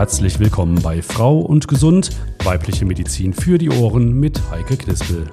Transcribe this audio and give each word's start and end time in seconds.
herzlich 0.00 0.40
willkommen 0.40 0.80
bei 0.80 1.02
Frau 1.02 1.40
und 1.40 1.68
Gesund, 1.68 2.08
weibliche 2.42 2.86
Medizin 2.86 3.34
für 3.34 3.58
die 3.58 3.68
Ohren 3.68 4.18
mit 4.18 4.40
Heike 4.50 4.78
Knispel. 4.78 5.26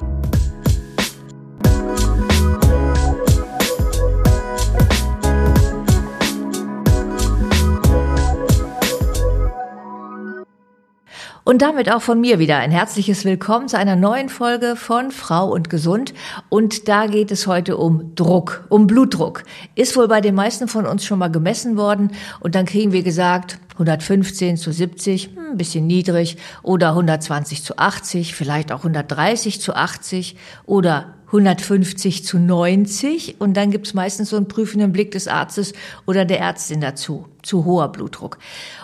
Und 11.47 11.61
damit 11.61 11.89
auch 11.89 12.01
von 12.01 12.19
mir 12.19 12.39
wieder 12.39 12.57
ein 12.57 12.71
herzliches 12.71 13.23
Willkommen 13.23 13.69
zu 13.69 13.77
einer 13.77 13.95
neuen 13.95 14.27
Folge 14.27 14.75
von 14.75 15.11
Frau 15.11 15.49
und 15.49 15.69
Gesund. 15.69 16.13
Und 16.49 16.89
da 16.89 17.07
geht 17.07 17.31
es 17.31 17.47
heute 17.47 17.77
um 17.77 18.13
Druck, 18.15 18.65
um 18.67 18.85
Blutdruck. 18.85 19.43
Ist 19.73 19.95
wohl 19.95 20.09
bei 20.09 20.19
den 20.19 20.35
meisten 20.35 20.67
von 20.67 20.85
uns 20.85 21.05
schon 21.05 21.19
mal 21.19 21.31
gemessen 21.31 21.77
worden. 21.77 22.11
Und 22.41 22.53
dann 22.55 22.65
kriegen 22.65 22.91
wir 22.91 23.01
gesagt, 23.01 23.59
115 23.75 24.57
zu 24.57 24.73
70, 24.73 25.27
hm, 25.35 25.51
ein 25.51 25.57
bisschen 25.57 25.87
niedrig, 25.87 26.35
oder 26.63 26.89
120 26.89 27.63
zu 27.63 27.77
80, 27.77 28.35
vielleicht 28.35 28.73
auch 28.73 28.79
130 28.79 29.61
zu 29.61 29.73
80 29.73 30.35
oder 30.65 31.13
150 31.27 32.23
zu 32.23 32.39
90 32.39 33.35
und 33.39 33.55
dann 33.57 33.69
gibt's 33.69 33.93
meistens 33.93 34.29
so 34.29 34.37
einen 34.37 34.47
prüfenden 34.47 34.93
Blick 34.93 35.11
des 35.11 35.27
Arztes 35.27 35.73
oder 36.05 36.23
der 36.23 36.39
Ärztin 36.39 36.79
dazu, 36.79 37.25
zu 37.43 37.65
hoher 37.65 37.91
Blutdruck. 37.91 38.37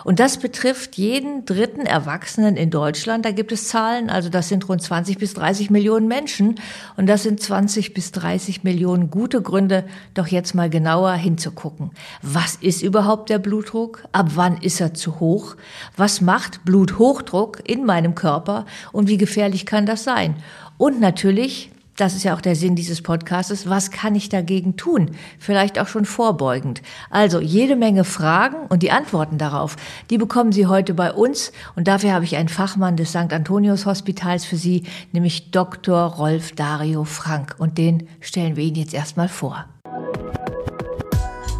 Und 0.04 0.20
das 0.20 0.36
betrifft 0.36 0.96
jeden 0.96 1.46
dritten 1.46 1.86
Erwachsenen 1.86 2.58
in 2.58 2.68
Deutschland. 2.68 3.24
Da 3.24 3.30
gibt 3.30 3.50
es 3.50 3.68
Zahlen, 3.68 4.10
also 4.10 4.28
das 4.28 4.50
sind 4.50 4.68
rund 4.68 4.82
20 4.82 5.16
bis 5.16 5.32
30 5.32 5.70
Millionen 5.70 6.06
Menschen 6.06 6.56
und 6.98 7.06
das 7.06 7.22
sind 7.22 7.40
20 7.40 7.94
bis 7.94 8.12
30 8.12 8.62
Millionen 8.62 9.10
gute 9.10 9.40
Gründe, 9.40 9.84
doch 10.12 10.26
jetzt 10.26 10.54
mal 10.54 10.68
genauer 10.68 11.14
hinzugucken. 11.14 11.92
Was 12.20 12.56
ist 12.56 12.82
überhaupt 12.82 13.30
der 13.30 13.38
Blutdruck? 13.38 14.04
Ab 14.12 14.32
wann 14.34 14.58
ist 14.58 14.82
er 14.82 14.92
zu 14.92 15.18
hoch? 15.18 15.56
Was 15.96 16.20
macht 16.20 16.62
Bluthochdruck 16.66 17.62
in 17.64 17.86
meinem 17.86 18.14
Körper 18.14 18.66
und 18.92 19.08
wie 19.08 19.16
gefährlich 19.16 19.64
kann 19.64 19.86
das 19.86 20.04
sein? 20.04 20.36
Und 20.76 21.00
natürlich 21.00 21.70
das 21.96 22.14
ist 22.14 22.24
ja 22.24 22.34
auch 22.34 22.40
der 22.40 22.56
Sinn 22.56 22.74
dieses 22.74 23.02
Podcasts, 23.02 23.68
was 23.68 23.90
kann 23.90 24.14
ich 24.14 24.28
dagegen 24.28 24.76
tun? 24.76 25.12
Vielleicht 25.38 25.78
auch 25.78 25.86
schon 25.86 26.04
vorbeugend. 26.04 26.82
Also 27.10 27.40
jede 27.40 27.76
Menge 27.76 28.04
Fragen 28.04 28.66
und 28.68 28.82
die 28.82 28.90
Antworten 28.90 29.38
darauf, 29.38 29.76
die 30.10 30.18
bekommen 30.18 30.52
Sie 30.52 30.66
heute 30.66 30.94
bei 30.94 31.12
uns 31.12 31.52
und 31.76 31.88
dafür 31.88 32.12
habe 32.12 32.24
ich 32.24 32.36
einen 32.36 32.48
Fachmann 32.48 32.96
des 32.96 33.10
St. 33.10 33.32
Antonius 33.32 33.86
Hospitals 33.86 34.44
für 34.44 34.56
Sie, 34.56 34.84
nämlich 35.12 35.50
Dr. 35.50 36.00
Rolf 36.00 36.52
Dario 36.52 37.04
Frank 37.04 37.56
und 37.58 37.78
den 37.78 38.08
stellen 38.20 38.56
wir 38.56 38.64
Ihnen 38.64 38.76
jetzt 38.76 38.94
erstmal 38.94 39.28
vor. 39.28 39.66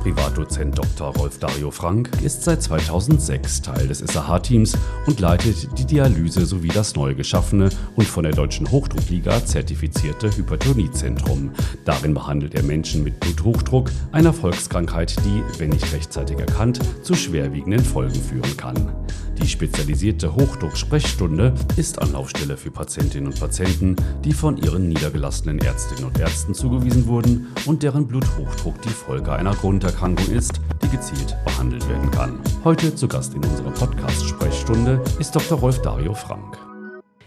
Privatdozent 0.04 0.76
Dr. 0.76 1.16
Rolf 1.16 1.38
Dario 1.38 1.70
Frank 1.70 2.10
ist 2.22 2.42
seit 2.42 2.62
2006 2.62 3.62
Teil 3.62 3.88
des 3.88 4.00
SAH-Teams 4.00 4.76
und 5.06 5.18
leitet 5.18 5.78
die 5.78 5.86
Dialyse 5.86 6.44
sowie 6.44 6.68
das 6.68 6.94
neu 6.94 7.14
geschaffene 7.14 7.70
und 7.96 8.06
von 8.06 8.24
der 8.24 8.34
Deutschen 8.34 8.70
Hochdruckliga 8.70 9.42
zertifizierte 9.42 10.30
Hypertoniezentrum. 10.36 11.52
Darin 11.86 12.12
behandelt 12.12 12.54
er 12.54 12.64
Menschen 12.64 13.02
mit 13.02 13.18
Bluthochdruck, 13.18 13.90
einer 14.12 14.34
Volkskrankheit, 14.34 15.16
die, 15.24 15.42
wenn 15.58 15.70
nicht 15.70 15.90
rechtzeitig 15.94 16.38
erkannt, 16.38 16.80
zu 17.02 17.14
schwerwiegenden 17.14 17.82
Folgen 17.82 18.20
führen 18.20 18.58
kann. 18.58 18.92
Die 19.40 19.48
spezialisierte 19.48 20.34
Hochdruck-Sprechstunde 20.34 21.54
ist 21.76 22.00
Anlaufstelle 22.00 22.56
für 22.56 22.70
Patientinnen 22.70 23.26
und 23.26 23.38
Patienten, 23.38 23.96
die 24.24 24.32
von 24.32 24.56
ihren 24.56 24.88
niedergelassenen 24.88 25.58
Ärztinnen 25.58 26.04
und 26.04 26.18
Ärzten 26.18 26.54
zugewiesen 26.54 27.06
wurden 27.06 27.48
und 27.66 27.82
deren 27.82 28.06
Bluthochdruck 28.06 28.80
die 28.82 28.88
Folge 28.88 29.32
einer 29.32 29.54
Grunderkrankung 29.54 30.34
ist, 30.34 30.60
die 30.82 30.88
gezielt 30.88 31.36
behandelt 31.44 31.88
werden 31.88 32.10
kann. 32.10 32.38
Heute 32.62 32.94
zu 32.94 33.08
Gast 33.08 33.34
in 33.34 33.44
unserer 33.44 33.72
Podcast-Sprechstunde 33.72 35.02
ist 35.18 35.34
Dr. 35.34 35.58
Rolf 35.58 35.82
Dario 35.82 36.14
Frank. 36.14 36.58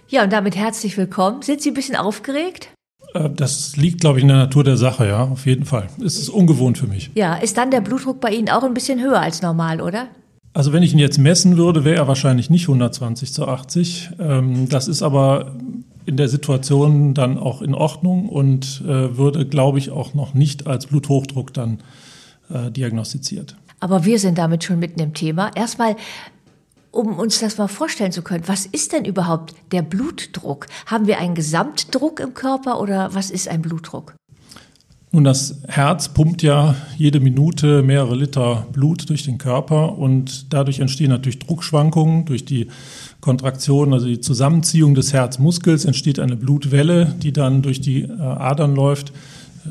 Ja, 0.07 0.23
und 0.23 0.31
damit 0.31 0.55
herzlich 0.55 0.97
willkommen. 0.97 1.41
Sind 1.41 1.61
Sie 1.61 1.71
ein 1.71 1.75
bisschen 1.75 1.97
aufgeregt? 1.97 2.69
Äh, 3.13 3.29
das 3.29 3.75
liegt, 3.75 4.01
glaube 4.01 4.19
ich, 4.19 4.23
in 4.23 4.29
der 4.29 4.37
Natur 4.37 4.63
der 4.63 4.77
Sache, 4.77 5.07
ja, 5.07 5.23
auf 5.23 5.45
jeden 5.45 5.65
Fall. 5.65 5.87
Es 6.03 6.17
ist 6.17 6.29
ungewohnt 6.29 6.77
für 6.77 6.87
mich. 6.87 7.11
Ja, 7.15 7.35
ist 7.35 7.57
dann 7.57 7.71
der 7.71 7.81
Blutdruck 7.81 8.21
bei 8.21 8.29
Ihnen 8.29 8.49
auch 8.49 8.63
ein 8.63 8.73
bisschen 8.73 9.01
höher 9.01 9.19
als 9.19 9.41
normal, 9.41 9.81
oder? 9.81 10.07
Also 10.57 10.73
wenn 10.73 10.81
ich 10.81 10.91
ihn 10.91 10.97
jetzt 10.97 11.19
messen 11.19 11.55
würde, 11.55 11.85
wäre 11.85 11.97
er 11.97 12.07
wahrscheinlich 12.07 12.49
nicht 12.49 12.63
120 12.63 13.31
zu 13.31 13.47
80. 13.47 14.09
Ähm, 14.17 14.67
das 14.67 14.87
ist 14.87 15.03
aber 15.03 15.55
in 16.07 16.17
der 16.17 16.29
Situation 16.29 17.13
dann 17.13 17.37
auch 17.37 17.61
in 17.61 17.75
Ordnung 17.75 18.27
und 18.27 18.81
äh, 18.83 19.15
würde, 19.15 19.45
glaube 19.45 19.77
ich, 19.77 19.91
auch 19.91 20.15
noch 20.15 20.33
nicht 20.33 20.65
als 20.65 20.87
Bluthochdruck 20.87 21.53
dann 21.53 21.77
äh, 22.49 22.71
diagnostiziert. 22.71 23.55
Aber 23.81 24.03
wir 24.03 24.17
sind 24.17 24.39
damit 24.39 24.63
schon 24.63 24.79
mitten 24.79 24.99
im 24.99 25.13
Thema. 25.13 25.51
Erstmal, 25.53 25.95
um 26.89 27.19
uns 27.19 27.39
das 27.39 27.59
mal 27.59 27.67
vorstellen 27.67 28.11
zu 28.11 28.23
können, 28.23 28.47
was 28.47 28.65
ist 28.65 28.93
denn 28.93 29.05
überhaupt 29.05 29.53
der 29.71 29.83
Blutdruck? 29.83 30.65
Haben 30.87 31.05
wir 31.05 31.19
einen 31.19 31.35
Gesamtdruck 31.35 32.19
im 32.19 32.33
Körper 32.33 32.81
oder 32.81 33.13
was 33.13 33.29
ist 33.29 33.47
ein 33.47 33.61
Blutdruck? 33.61 34.15
Nun, 35.13 35.23
das 35.23 35.61
Herz 35.69 36.09
pumpt 36.09 36.43
ja 36.43 36.75
jede 36.97 37.21
Minute 37.21 37.81
mehrere 37.81 38.13
Liter 38.13 38.67
Blut 38.73 39.09
durch 39.09 39.23
den 39.23 39.37
Körper 39.37 39.97
und 39.97 40.53
dadurch 40.53 40.79
entstehen 40.79 41.09
natürlich 41.09 41.39
Druckschwankungen. 41.39 42.25
Durch 42.25 42.43
die 42.43 42.67
Kontraktion, 43.21 43.93
also 43.93 44.05
die 44.05 44.19
Zusammenziehung 44.19 44.95
des 44.95 45.13
Herzmuskels 45.13 45.85
entsteht 45.85 46.19
eine 46.19 46.35
Blutwelle, 46.35 47.15
die 47.23 47.31
dann 47.31 47.61
durch 47.61 47.79
die 47.79 48.01
äh, 48.01 48.19
Adern 48.19 48.75
läuft, 48.75 49.13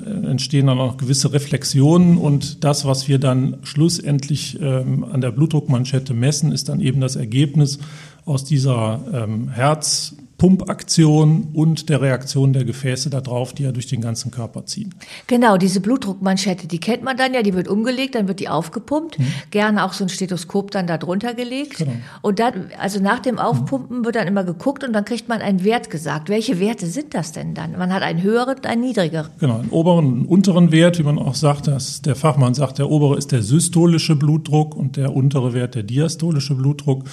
äh, 0.07 0.27
entstehen 0.27 0.69
dann 0.69 0.79
auch 0.79 0.97
gewisse 0.97 1.35
Reflexionen 1.35 2.17
und 2.17 2.65
das, 2.65 2.87
was 2.87 3.07
wir 3.07 3.19
dann 3.19 3.59
schlussendlich 3.63 4.59
ähm, 4.63 5.05
an 5.05 5.21
der 5.21 5.33
Blutdruckmanschette 5.33 6.15
messen, 6.15 6.51
ist 6.51 6.71
dann 6.71 6.81
eben 6.81 7.03
das 7.03 7.15
Ergebnis 7.15 7.79
aus 8.25 8.45
dieser 8.45 9.01
ähm, 9.13 9.49
Herz 9.51 10.15
Pumpaktion 10.39 11.49
und 11.55 11.89
der 11.89 12.03
Reaktion 12.03 12.53
der 12.53 12.65
Gefäße 12.65 13.09
darauf, 13.09 13.55
die 13.55 13.63
ja 13.63 13.73
durch 13.73 13.87
den 13.87 14.03
ganzen 14.03 14.31
Körper 14.31 14.67
ziehen. 14.67 14.95
Genau, 15.27 15.57
diese 15.57 15.81
Blutdruckmanschette, 15.81 16.67
die 16.67 16.79
kennt 16.79 17.03
man 17.03 17.17
dann 17.17 17.33
ja, 17.33 17.43
die 17.43 17.55
wird 17.55 17.69
umgelegt, 17.69 18.15
dann 18.15 18.29
wird 18.29 18.41
die 18.41 18.49
aufgepumpt, 18.49 19.19
mhm. 19.19 19.33
gerne 19.51 19.85
auch 19.85 19.95
so 19.95 20.05
ein 20.05 20.11
Stethoskop 20.11 20.71
dann 20.71 20.87
da 20.87 20.99
drunter 20.99 21.33
gelegt. 21.33 21.79
Genau. 21.79 21.93
Und 22.21 22.39
dann, 22.39 22.71
also 22.79 23.01
nach 23.01 23.21
dem 23.21 23.39
Aufpumpen 23.39 24.01
mhm. 24.01 24.05
wird 24.05 24.17
dann 24.17 24.29
immer 24.29 24.45
geguckt 24.45 24.85
und 24.85 24.93
dann 24.93 25.07
kriegt 25.07 25.29
man 25.29 25.41
einen 25.41 25.65
Wert 25.65 25.89
gesagt. 25.89 26.29
Welche 26.29 26.61
Werte 26.61 26.87
sind 26.87 27.15
das 27.15 27.33
denn 27.33 27.55
dann? 27.55 27.73
Man 27.73 27.93
hat 27.93 28.03
einen 28.03 28.23
höheren 28.23 28.57
und 28.57 28.67
einen 28.67 28.83
niedrigeren. 28.83 29.31
Genau, 29.39 29.59
einen 29.59 29.71
oberen 29.71 30.07
und 30.07 30.15
einen 30.15 30.27
unteren 30.27 30.73
Wert, 30.73 30.99
wie 30.99 31.03
man 31.03 31.19
auch 31.19 31.35
sagt, 31.35 31.67
dass 31.67 32.03
der 32.03 32.15
Fachmann 32.15 32.55
sagt, 32.55 32.79
der 32.79 32.91
obere 32.91 33.17
ist 33.17 33.33
der 33.33 33.43
systolische 33.43 34.17
Blutdruck 34.17 34.77
und 34.77 34.97
der 34.97 35.15
untere 35.15 35.55
Wert 35.55 35.75
der 35.75 35.83
diastolische 35.83 36.55
Blutdruck. 36.55 37.05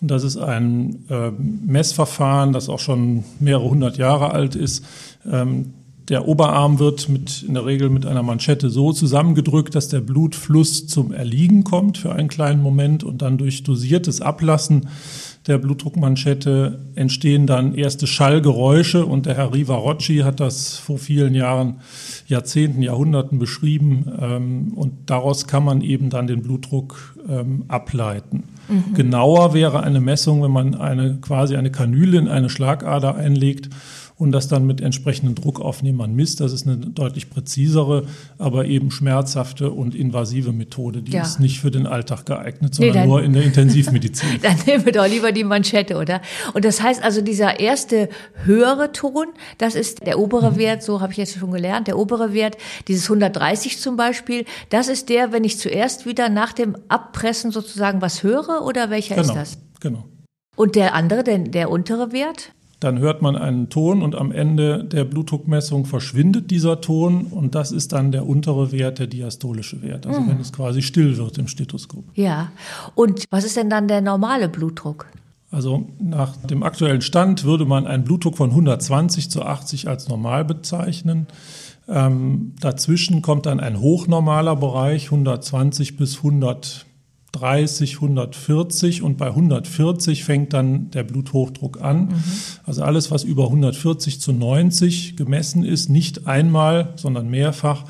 Und 0.00 0.10
das 0.10 0.22
ist 0.22 0.36
ein 0.36 1.04
äh, 1.10 1.30
Messverfahren, 1.30 2.52
das 2.52 2.68
auch 2.68 2.78
schon 2.78 3.24
mehrere 3.40 3.68
hundert 3.68 3.98
Jahre 3.98 4.30
alt 4.32 4.54
ist. 4.54 4.84
Ähm, 5.30 5.74
der 6.08 6.26
Oberarm 6.26 6.78
wird 6.78 7.08
mit, 7.08 7.42
in 7.42 7.54
der 7.54 7.66
Regel 7.66 7.90
mit 7.90 8.06
einer 8.06 8.22
Manschette 8.22 8.70
so 8.70 8.92
zusammengedrückt, 8.92 9.74
dass 9.74 9.88
der 9.88 10.00
Blutfluss 10.00 10.86
zum 10.86 11.12
Erliegen 11.12 11.64
kommt 11.64 11.98
für 11.98 12.12
einen 12.12 12.28
kleinen 12.28 12.62
Moment 12.62 13.04
und 13.04 13.20
dann 13.20 13.36
durch 13.36 13.62
dosiertes 13.62 14.22
Ablassen 14.22 14.88
der 15.48 15.58
Blutdruckmanschette 15.58 16.78
entstehen 16.94 17.46
dann 17.46 17.74
erste 17.74 18.06
Schallgeräusche 18.06 19.06
und 19.06 19.26
der 19.26 19.36
Herr 19.36 19.54
Rivarocci 19.54 20.18
hat 20.18 20.40
das 20.40 20.76
vor 20.76 20.98
vielen 20.98 21.34
Jahren, 21.34 21.80
Jahrzehnten, 22.26 22.82
Jahrhunderten 22.82 23.38
beschrieben 23.38 24.12
ähm, 24.20 24.72
und 24.74 24.92
daraus 25.06 25.46
kann 25.46 25.64
man 25.64 25.80
eben 25.80 26.10
dann 26.10 26.26
den 26.26 26.42
Blutdruck 26.42 27.16
ähm, 27.28 27.64
ableiten. 27.68 28.44
Mhm. 28.68 28.94
Genauer 28.94 29.54
wäre 29.54 29.82
eine 29.82 30.00
Messung, 30.00 30.42
wenn 30.42 30.50
man 30.50 30.74
eine 30.74 31.18
quasi 31.20 31.56
eine 31.56 31.70
Kanüle 31.70 32.18
in 32.18 32.28
eine 32.28 32.50
Schlagader 32.50 33.14
einlegt 33.14 33.68
und 34.18 34.32
das 34.32 34.48
dann 34.48 34.66
mit 34.66 34.80
entsprechenden 34.80 35.36
Druckaufnehmern 35.36 36.12
misst. 36.12 36.40
Das 36.40 36.52
ist 36.52 36.66
eine 36.66 36.76
deutlich 36.76 37.30
präzisere, 37.30 38.06
aber 38.36 38.64
eben 38.64 38.90
schmerzhafte 38.90 39.70
und 39.70 39.94
invasive 39.94 40.52
Methode. 40.52 41.02
Die 41.02 41.12
ja. 41.12 41.22
ist 41.22 41.38
nicht 41.38 41.60
für 41.60 41.70
den 41.70 41.86
Alltag 41.86 42.26
geeignet, 42.26 42.74
sondern 42.74 42.94
nee, 42.94 43.00
dann, 43.00 43.08
nur 43.08 43.22
in 43.22 43.32
der 43.32 43.42
Intensivmedizin. 43.44 44.40
dann 44.42 44.56
nehmen 44.66 44.84
wir 44.84 44.92
doch 44.92 45.06
lieber 45.06 45.30
die 45.30 45.44
Manschette, 45.44 45.96
oder? 45.96 46.20
Und 46.52 46.64
das 46.64 46.82
heißt 46.82 47.02
also, 47.02 47.20
dieser 47.20 47.60
erste 47.60 48.08
höhere 48.44 48.92
Ton, 48.92 49.26
das 49.58 49.76
ist 49.76 50.04
der 50.04 50.18
obere 50.18 50.52
mhm. 50.52 50.56
Wert, 50.56 50.82
so 50.82 51.00
habe 51.00 51.12
ich 51.12 51.18
jetzt 51.18 51.38
schon 51.38 51.52
gelernt, 51.52 51.86
der 51.86 51.96
obere 51.96 52.32
Wert, 52.32 52.56
dieses 52.88 53.04
130 53.04 53.78
zum 53.78 53.96
Beispiel, 53.96 54.44
das 54.70 54.88
ist 54.88 55.08
der, 55.08 55.32
wenn 55.32 55.44
ich 55.44 55.58
zuerst 55.58 56.06
wieder 56.06 56.28
nach 56.28 56.52
dem 56.52 56.76
Abpressen 56.88 57.52
sozusagen 57.52 58.02
was 58.02 58.24
höre, 58.24 58.64
oder 58.64 58.90
welcher 58.90 59.14
genau, 59.14 59.28
ist 59.28 59.34
das? 59.36 59.58
Genau. 59.80 60.04
Und 60.56 60.74
der 60.74 60.94
andere, 60.94 61.22
der, 61.22 61.38
der 61.38 61.70
untere 61.70 62.10
Wert? 62.10 62.52
Dann 62.80 63.00
hört 63.00 63.22
man 63.22 63.34
einen 63.34 63.70
Ton 63.70 64.02
und 64.02 64.14
am 64.14 64.30
Ende 64.30 64.84
der 64.84 65.04
Blutdruckmessung 65.04 65.84
verschwindet 65.84 66.50
dieser 66.50 66.80
Ton 66.80 67.26
und 67.26 67.54
das 67.54 67.72
ist 67.72 67.92
dann 67.92 68.12
der 68.12 68.26
untere 68.26 68.70
Wert, 68.70 69.00
der 69.00 69.08
diastolische 69.08 69.82
Wert, 69.82 70.06
also 70.06 70.20
mhm. 70.20 70.28
wenn 70.30 70.40
es 70.40 70.52
quasi 70.52 70.82
still 70.82 71.16
wird 71.16 71.38
im 71.38 71.48
Stethoskop. 71.48 72.04
Ja, 72.14 72.52
und 72.94 73.24
was 73.30 73.44
ist 73.44 73.56
denn 73.56 73.68
dann 73.68 73.88
der 73.88 74.00
normale 74.00 74.48
Blutdruck? 74.48 75.06
Also 75.50 75.88
nach 75.98 76.36
dem 76.36 76.62
aktuellen 76.62 77.00
Stand 77.00 77.44
würde 77.44 77.64
man 77.64 77.86
einen 77.86 78.04
Blutdruck 78.04 78.36
von 78.36 78.50
120 78.50 79.30
zu 79.30 79.42
80 79.42 79.88
als 79.88 80.08
normal 80.08 80.44
bezeichnen. 80.44 81.26
Ähm, 81.88 82.52
dazwischen 82.60 83.22
kommt 83.22 83.46
dann 83.46 83.58
ein 83.58 83.80
hochnormaler 83.80 84.56
Bereich, 84.56 85.06
120 85.06 85.96
bis 85.96 86.18
100 86.18 86.84
130, 87.34 87.96
140 87.96 89.02
und 89.02 89.18
bei 89.18 89.28
140 89.28 90.24
fängt 90.24 90.52
dann 90.52 90.90
der 90.90 91.04
Bluthochdruck 91.04 91.80
an. 91.80 92.06
Mhm. 92.06 92.22
Also 92.64 92.82
alles, 92.82 93.10
was 93.10 93.24
über 93.24 93.44
140 93.44 94.20
zu 94.20 94.32
90 94.32 95.16
gemessen 95.16 95.64
ist, 95.64 95.88
nicht 95.88 96.26
einmal, 96.26 96.94
sondern 96.96 97.28
mehrfach, 97.28 97.84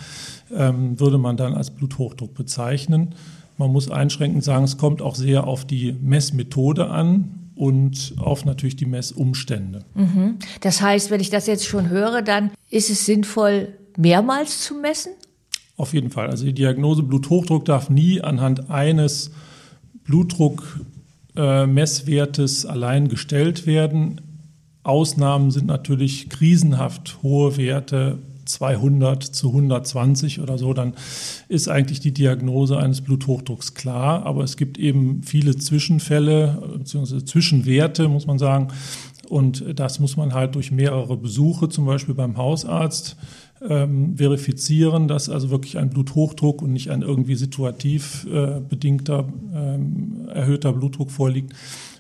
ähm, 0.55 0.99
würde 0.99 1.19
man 1.19 1.37
dann 1.37 1.55
als 1.55 1.71
Bluthochdruck 1.71 2.35
bezeichnen. 2.35 3.15
Man 3.57 3.71
muss 3.71 3.91
einschränkend 3.91 4.45
sagen, 4.45 4.65
es 4.65 4.77
kommt 4.77 5.03
auch 5.03 5.15
sehr 5.15 5.47
auf 5.47 5.65
die 5.65 5.93
Messmethode 5.93 6.91
an 6.91 7.51
und 7.55 8.15
auf 8.19 8.45
natürlich 8.45 8.77
die 8.77 8.87
Messumstände. 8.87 9.85
Mhm. 9.95 10.39
Das 10.61 10.81
heißt, 10.81 11.11
wenn 11.11 11.21
ich 11.21 11.31
das 11.31 11.47
jetzt 11.47 11.67
schon 11.67 11.89
höre, 11.91 12.23
dann 12.23 12.51
ist 12.71 12.91
es 12.91 13.05
sinnvoll, 13.05 13.75
mehrmals 13.97 14.63
zu 14.63 14.75
messen? 14.75 15.13
Auf 15.79 15.95
jeden 15.95 16.11
Fall. 16.11 16.29
Also 16.29 16.45
die 16.45 16.53
Diagnose 16.53 17.03
Bluthochdruck 17.05 17.65
darf 17.65 17.89
nie 17.89 18.21
anhand 18.21 18.69
eines 18.69 19.31
Blutdruckmesswertes 20.05 22.65
äh, 22.65 22.69
allein 22.69 23.09
gestellt 23.09 23.67
werden. 23.67 24.21
Ausnahmen 24.83 25.53
sind 25.53 25.67
natürlich 25.67 26.29
krisenhaft 26.29 27.23
hohe 27.23 27.57
Werte 27.57 28.19
200 28.45 29.23
zu 29.23 29.49
120 29.49 30.41
oder 30.41 30.59
so, 30.59 30.73
dann 30.73 30.95
ist 31.49 31.69
eigentlich 31.69 32.01
die 32.01 32.13
Diagnose 32.13 32.79
eines 32.79 33.03
Bluthochdrucks 33.03 33.75
klar. 33.75 34.27
Aber 34.27 34.43
es 34.43 34.57
gibt 34.57 34.79
eben 34.79 35.23
viele 35.23 35.57
Zwischenfälle 35.57 36.77
bzw. 36.79 37.25
Zwischenwerte, 37.25 38.09
muss 38.09 38.27
man 38.27 38.39
sagen. 38.39 38.69
Und 39.29 39.79
das 39.79 40.01
muss 40.01 40.17
man 40.17 40.33
halt 40.33 40.55
durch 40.55 40.73
mehrere 40.73 41.17
Besuche, 41.17 41.69
zum 41.69 41.85
Beispiel 41.85 42.15
beim 42.15 42.39
Hausarzt, 42.39 43.17
ähm, 43.67 44.17
verifizieren, 44.17 45.09
dass 45.09 45.29
also 45.29 45.51
wirklich 45.51 45.79
ein 45.79 45.91
Bluthochdruck 45.91 46.63
und 46.63 46.73
nicht 46.73 46.91
ein 46.91 47.03
irgendwie 47.03 47.35
situativ 47.35 48.27
äh, 48.27 48.61
bedingter 48.61 49.27
ähm, 49.55 50.29
erhöhter 50.33 50.73
Blutdruck 50.73 51.11
vorliegt. 51.11 51.55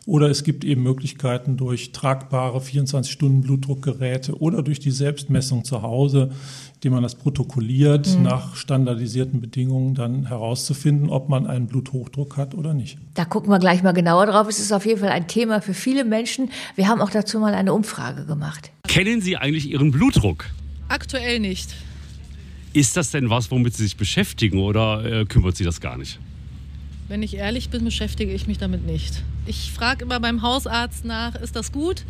Oder 0.08 0.31
es 0.31 0.43
gibt 0.43 0.64
eben 0.64 0.82
Möglichkeiten 0.84 1.58
durch 1.58 1.93
tragbare 1.93 2.60
24-Stunden-Blutdruckgeräte 2.60 4.40
oder 4.40 4.62
durch 4.62 4.81
die 4.81 4.90
Selbstmessung 4.90 5.64
zu 5.64 5.82
Hause, 5.82 6.31
indem 6.76 6.94
man 6.94 7.02
das 7.02 7.14
protokolliert, 7.14 8.16
mhm. 8.16 8.22
nach 8.22 8.56
standardisierten 8.56 9.43
Bedingungen 9.43 9.94
dann 9.94 10.26
herauszufinden, 10.26 11.10
ob 11.10 11.28
man 11.28 11.46
einen 11.46 11.66
Bluthochdruck 11.66 12.38
hat 12.38 12.55
oder 12.55 12.72
nicht. 12.72 12.96
Da 13.12 13.26
gucken 13.26 13.50
wir 13.50 13.58
gleich 13.58 13.82
mal 13.82 13.93
genauer 13.93 14.25
drauf. 14.25 14.49
Es 14.49 14.60
ist 14.60 14.72
auf 14.72 14.87
jeden 14.87 15.00
Fall 15.00 15.10
ein 15.10 15.28
Thema 15.28 15.60
für 15.60 15.75
viele 15.75 16.05
Menschen. 16.05 16.50
Wir 16.75 16.88
haben 16.88 17.02
auch 17.02 17.10
dazu 17.10 17.38
mal 17.38 17.52
eine 17.52 17.75
Umfrage 17.75 18.25
gemacht. 18.25 18.70
Kennen 18.87 19.20
Sie 19.20 19.37
eigentlich 19.37 19.70
Ihren 19.70 19.90
Blutdruck? 19.90 20.46
Aktuell 20.88 21.40
nicht. 21.40 21.75
Ist 22.73 22.96
das 22.96 23.11
denn 23.11 23.31
was, 23.31 23.50
womit 23.50 23.75
Sie 23.75 23.85
sich 23.85 23.96
beschäftigen 23.96 24.58
oder 24.58 25.05
äh, 25.05 25.25
kümmert 25.25 25.56
Sie 25.56 25.64
das 25.64 25.81
gar 25.81 25.96
nicht? 25.96 26.19
Wenn 27.08 27.23
ich 27.23 27.35
ehrlich 27.35 27.70
bin, 27.70 27.85
beschäftige 27.85 28.32
ich 28.32 28.46
mich 28.46 28.58
damit 28.58 28.87
nicht. 28.87 29.23
Ich 29.46 29.73
frage 29.73 30.05
immer 30.05 30.20
beim 30.20 30.43
Hausarzt 30.43 31.05
nach, 31.05 31.35
ist 31.37 31.56
das 31.56 31.73
gut? 31.73 32.05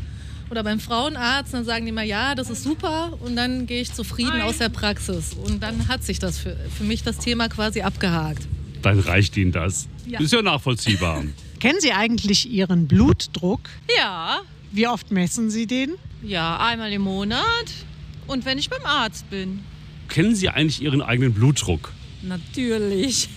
Oder 0.51 0.65
beim 0.65 0.81
Frauenarzt, 0.81 1.55
dann 1.55 1.65
sagen 1.65 1.85
die 1.85 1.91
immer, 1.91 2.03
ja, 2.03 2.35
das 2.35 2.51
ist 2.51 2.65
super. 2.65 3.17
Und 3.21 3.37
dann 3.37 3.67
gehe 3.67 3.81
ich 3.81 3.93
zufrieden 3.93 4.41
aus 4.41 4.59
der 4.59 4.71
Praxis. 4.71 5.35
Und 5.35 5.63
dann 5.63 5.89
hat 5.89 6.03
sich 6.03 6.19
das 6.19 6.39
für, 6.39 6.57
für 6.77 6.85
mich 6.85 7.03
das 7.03 7.19
Thema 7.19 7.49
quasi 7.49 7.83
abgehakt. 7.83 8.49
Dann 8.83 8.99
reicht 8.99 9.37
Ihnen 9.37 9.53
das. 9.53 9.89
Ja. 10.07 10.21
Ist 10.21 10.33
ja 10.33 10.43
nachvollziehbar. 10.43 11.23
Kennen 11.61 11.81
Sie 11.81 11.93
eigentlich 11.93 12.51
Ihren 12.51 12.89
Blutdruck? 12.89 13.61
Ja. 13.97 14.39
Wie 14.73 14.87
oft 14.87 15.11
messen 15.11 15.51
Sie 15.51 15.67
den? 15.67 15.95
Ja, 16.23 16.59
einmal 16.59 16.93
im 16.93 17.03
Monat 17.03 17.39
und 18.29 18.45
wenn 18.45 18.59
ich 18.59 18.71
beim 18.71 18.85
Arzt 18.85 19.29
bin. 19.31 19.61
Kennen 20.09 20.35
Sie 20.35 20.49
eigentlich 20.49 20.81
Ihren 20.81 21.03
eigenen 21.03 21.35
Blutdruck? 21.35 21.93
Natürlich. 22.23 23.29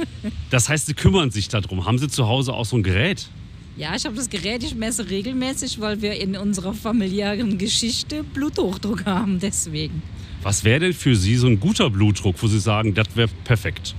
das 0.50 0.68
heißt, 0.68 0.86
Sie 0.86 0.94
kümmern 0.94 1.30
sich 1.30 1.48
darum. 1.48 1.86
Haben 1.86 1.98
Sie 1.98 2.08
zu 2.08 2.26
Hause 2.26 2.52
auch 2.52 2.64
so 2.64 2.76
ein 2.76 2.82
Gerät? 2.82 3.28
Ja, 3.76 3.94
ich 3.94 4.04
habe 4.04 4.16
das 4.16 4.28
Gerät, 4.28 4.64
ich 4.64 4.74
messe 4.74 5.08
regelmäßig, 5.08 5.80
weil 5.80 6.02
wir 6.02 6.20
in 6.20 6.36
unserer 6.36 6.74
familiären 6.74 7.58
Geschichte 7.58 8.24
Bluthochdruck 8.24 9.06
haben, 9.06 9.38
deswegen. 9.38 10.02
Was 10.42 10.64
wäre 10.64 10.80
denn 10.80 10.92
für 10.92 11.14
Sie 11.14 11.36
so 11.36 11.46
ein 11.46 11.60
guter 11.60 11.88
Blutdruck, 11.88 12.34
wo 12.42 12.48
Sie 12.48 12.58
sagen, 12.58 12.94
das 12.94 13.06
wäre 13.14 13.28
perfekt? 13.44 13.94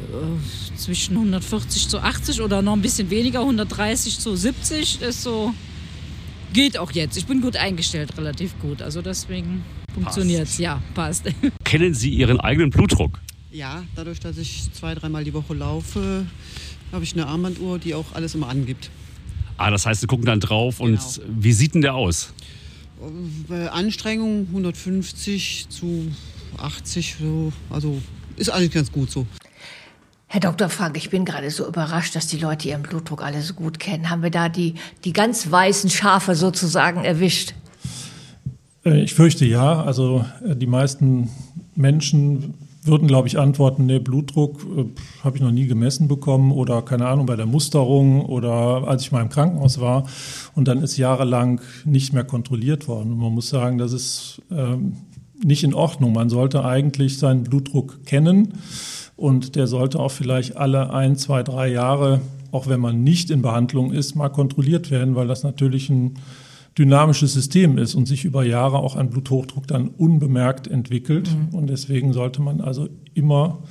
Äh, 0.00 0.76
zwischen 0.78 1.16
140 1.16 1.88
zu 1.88 1.98
80 1.98 2.40
oder 2.40 2.62
noch 2.62 2.72
ein 2.72 2.82
bisschen 2.82 3.10
weniger, 3.10 3.40
130 3.40 4.18
zu 4.18 4.36
70 4.36 5.02
ist 5.02 5.22
so. 5.22 5.52
Geht 6.54 6.78
auch 6.78 6.92
jetzt. 6.92 7.16
Ich 7.16 7.26
bin 7.26 7.40
gut 7.40 7.56
eingestellt, 7.56 8.16
relativ 8.16 8.56
gut. 8.60 8.80
Also 8.80 9.02
deswegen 9.02 9.64
funktioniert 9.92 10.44
es. 10.44 10.58
Ja, 10.58 10.80
passt. 10.94 11.24
Kennen 11.64 11.94
Sie 11.94 12.10
Ihren 12.10 12.38
eigenen 12.38 12.70
Blutdruck? 12.70 13.18
Ja, 13.50 13.82
dadurch, 13.96 14.20
dass 14.20 14.38
ich 14.38 14.72
zwei, 14.72 14.94
dreimal 14.94 15.24
die 15.24 15.34
Woche 15.34 15.52
laufe, 15.52 16.26
habe 16.92 17.02
ich 17.02 17.12
eine 17.14 17.26
Armbanduhr, 17.26 17.80
die 17.80 17.92
auch 17.94 18.14
alles 18.14 18.36
immer 18.36 18.48
angibt. 18.48 18.90
Ah, 19.56 19.72
das 19.72 19.84
heißt, 19.84 20.02
Sie 20.02 20.06
gucken 20.06 20.26
dann 20.26 20.38
drauf 20.38 20.78
und 20.78 20.92
genau. 20.92 21.28
wie 21.40 21.52
sieht 21.52 21.74
denn 21.74 21.82
der 21.82 21.96
aus? 21.96 22.32
Bei 23.48 23.72
Anstrengung 23.72 24.46
150 24.46 25.66
zu 25.70 26.06
80, 26.58 27.16
so, 27.18 27.52
also 27.68 28.00
ist 28.36 28.50
eigentlich 28.50 28.70
ganz 28.70 28.92
gut 28.92 29.10
so. 29.10 29.26
Herr 30.34 30.40
Dr. 30.40 30.68
Frank, 30.68 30.96
ich 30.96 31.10
bin 31.10 31.24
gerade 31.24 31.48
so 31.48 31.64
überrascht, 31.64 32.16
dass 32.16 32.26
die 32.26 32.38
Leute 32.38 32.66
ihren 32.66 32.82
Blutdruck 32.82 33.22
alle 33.22 33.40
so 33.40 33.54
gut 33.54 33.78
kennen. 33.78 34.10
Haben 34.10 34.24
wir 34.24 34.32
da 34.32 34.48
die, 34.48 34.74
die 35.04 35.12
ganz 35.12 35.48
weißen 35.48 35.90
Schafe 35.90 36.34
sozusagen 36.34 37.04
erwischt? 37.04 37.54
Äh, 38.84 39.04
ich 39.04 39.14
fürchte 39.14 39.44
ja. 39.44 39.84
Also 39.84 40.24
äh, 40.44 40.56
die 40.56 40.66
meisten 40.66 41.30
Menschen 41.76 42.54
würden, 42.82 43.06
glaube 43.06 43.28
ich, 43.28 43.38
antworten, 43.38 43.86
nee, 43.86 44.00
Blutdruck 44.00 44.66
äh, 44.76 44.86
habe 45.22 45.36
ich 45.36 45.42
noch 45.44 45.52
nie 45.52 45.68
gemessen 45.68 46.08
bekommen 46.08 46.50
oder 46.50 46.82
keine 46.82 47.06
Ahnung, 47.06 47.26
bei 47.26 47.36
der 47.36 47.46
Musterung 47.46 48.26
oder 48.26 48.88
als 48.88 49.02
ich 49.02 49.12
mal 49.12 49.22
im 49.22 49.28
Krankenhaus 49.28 49.78
war. 49.78 50.04
Und 50.56 50.66
dann 50.66 50.82
ist 50.82 50.96
jahrelang 50.96 51.60
nicht 51.84 52.12
mehr 52.12 52.24
kontrolliert 52.24 52.88
worden. 52.88 53.12
Und 53.12 53.18
man 53.18 53.32
muss 53.32 53.50
sagen, 53.50 53.78
das 53.78 53.92
ist 53.92 54.42
ähm, 54.50 54.96
nicht 55.40 55.62
in 55.62 55.74
Ordnung. 55.74 56.12
Man 56.12 56.28
sollte 56.28 56.64
eigentlich 56.64 57.18
seinen 57.18 57.44
Blutdruck 57.44 58.04
kennen 58.04 58.54
und 59.16 59.56
der 59.56 59.66
sollte 59.66 60.00
auch 60.00 60.10
vielleicht 60.10 60.56
alle 60.56 60.92
ein, 60.92 61.16
zwei, 61.16 61.42
drei 61.42 61.68
Jahre, 61.68 62.20
auch 62.50 62.66
wenn 62.66 62.80
man 62.80 63.02
nicht 63.02 63.30
in 63.30 63.42
Behandlung 63.42 63.92
ist, 63.92 64.14
mal 64.14 64.28
kontrolliert 64.28 64.90
werden, 64.90 65.14
weil 65.14 65.28
das 65.28 65.42
natürlich 65.42 65.88
ein 65.88 66.14
dynamisches 66.76 67.32
System 67.32 67.78
ist 67.78 67.94
und 67.94 68.06
sich 68.06 68.24
über 68.24 68.44
Jahre 68.44 68.78
auch 68.78 68.96
ein 68.96 69.10
Bluthochdruck 69.10 69.68
dann 69.68 69.88
unbemerkt 69.88 70.66
entwickelt. 70.66 71.30
Mhm. 71.30 71.56
Und 71.56 71.68
deswegen 71.68 72.12
sollte 72.12 72.42
man 72.42 72.60
also 72.60 72.88
immer 73.14 73.62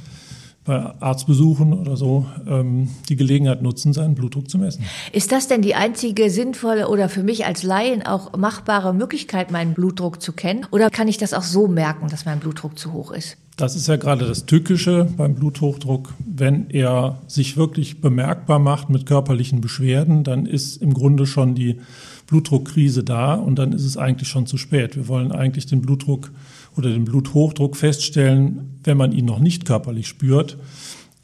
bei 0.65 0.93
Arztbesuchen 1.01 1.73
oder 1.73 1.97
so 1.97 2.25
ähm, 2.47 2.89
die 3.09 3.15
Gelegenheit 3.15 3.61
nutzen, 3.61 3.93
seinen 3.93 4.15
Blutdruck 4.15 4.49
zu 4.49 4.57
messen. 4.57 4.85
Ist 5.11 5.31
das 5.31 5.47
denn 5.47 5.61
die 5.61 5.75
einzige 5.75 6.29
sinnvolle 6.29 6.87
oder 6.87 7.09
für 7.09 7.23
mich 7.23 7.45
als 7.45 7.63
Laien 7.63 8.05
auch 8.05 8.35
machbare 8.37 8.93
Möglichkeit, 8.93 9.51
meinen 9.51 9.73
Blutdruck 9.73 10.21
zu 10.21 10.31
kennen? 10.31 10.65
Oder 10.71 10.89
kann 10.89 11.07
ich 11.07 11.17
das 11.17 11.33
auch 11.33 11.43
so 11.43 11.67
merken, 11.67 12.07
dass 12.09 12.25
mein 12.25 12.39
Blutdruck 12.39 12.79
zu 12.79 12.93
hoch 12.93 13.11
ist? 13.11 13.37
Das 13.57 13.75
ist 13.75 13.87
ja 13.87 13.97
gerade 13.97 14.25
das 14.25 14.47
Tückische 14.47 15.07
beim 15.15 15.35
Bluthochdruck. 15.35 16.13
Wenn 16.25 16.71
er 16.71 17.19
sich 17.27 17.55
wirklich 17.55 18.01
bemerkbar 18.01 18.57
macht 18.57 18.89
mit 18.89 19.05
körperlichen 19.05 19.61
Beschwerden, 19.61 20.23
dann 20.23 20.47
ist 20.47 20.81
im 20.81 20.93
Grunde 20.93 21.27
schon 21.27 21.53
die 21.53 21.79
Blutdruckkrise 22.25 23.03
da 23.03 23.35
und 23.35 23.59
dann 23.59 23.73
ist 23.73 23.85
es 23.85 23.95
eigentlich 23.95 24.27
schon 24.27 24.47
zu 24.47 24.57
spät. 24.57 24.95
Wir 24.95 25.07
wollen 25.07 25.31
eigentlich 25.31 25.67
den 25.67 25.81
Blutdruck 25.81 26.31
oder 26.77 26.89
den 26.89 27.05
Bluthochdruck 27.05 27.75
feststellen, 27.75 28.79
wenn 28.83 28.97
man 28.97 29.11
ihn 29.11 29.25
noch 29.25 29.39
nicht 29.39 29.65
körperlich 29.65 30.07
spürt. 30.07 30.57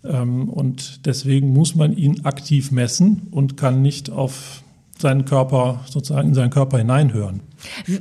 Ähm, 0.03 0.49
und 0.49 1.05
deswegen 1.05 1.53
muss 1.53 1.75
man 1.75 1.95
ihn 1.95 2.25
aktiv 2.25 2.71
messen 2.71 3.27
und 3.31 3.57
kann 3.57 3.81
nicht 3.81 4.09
auf 4.09 4.63
seinen 4.97 5.23
Körper, 5.25 5.79
sozusagen 5.89 6.29
in 6.29 6.33
seinen 6.33 6.49
Körper 6.49 6.77
hineinhören. 6.77 7.39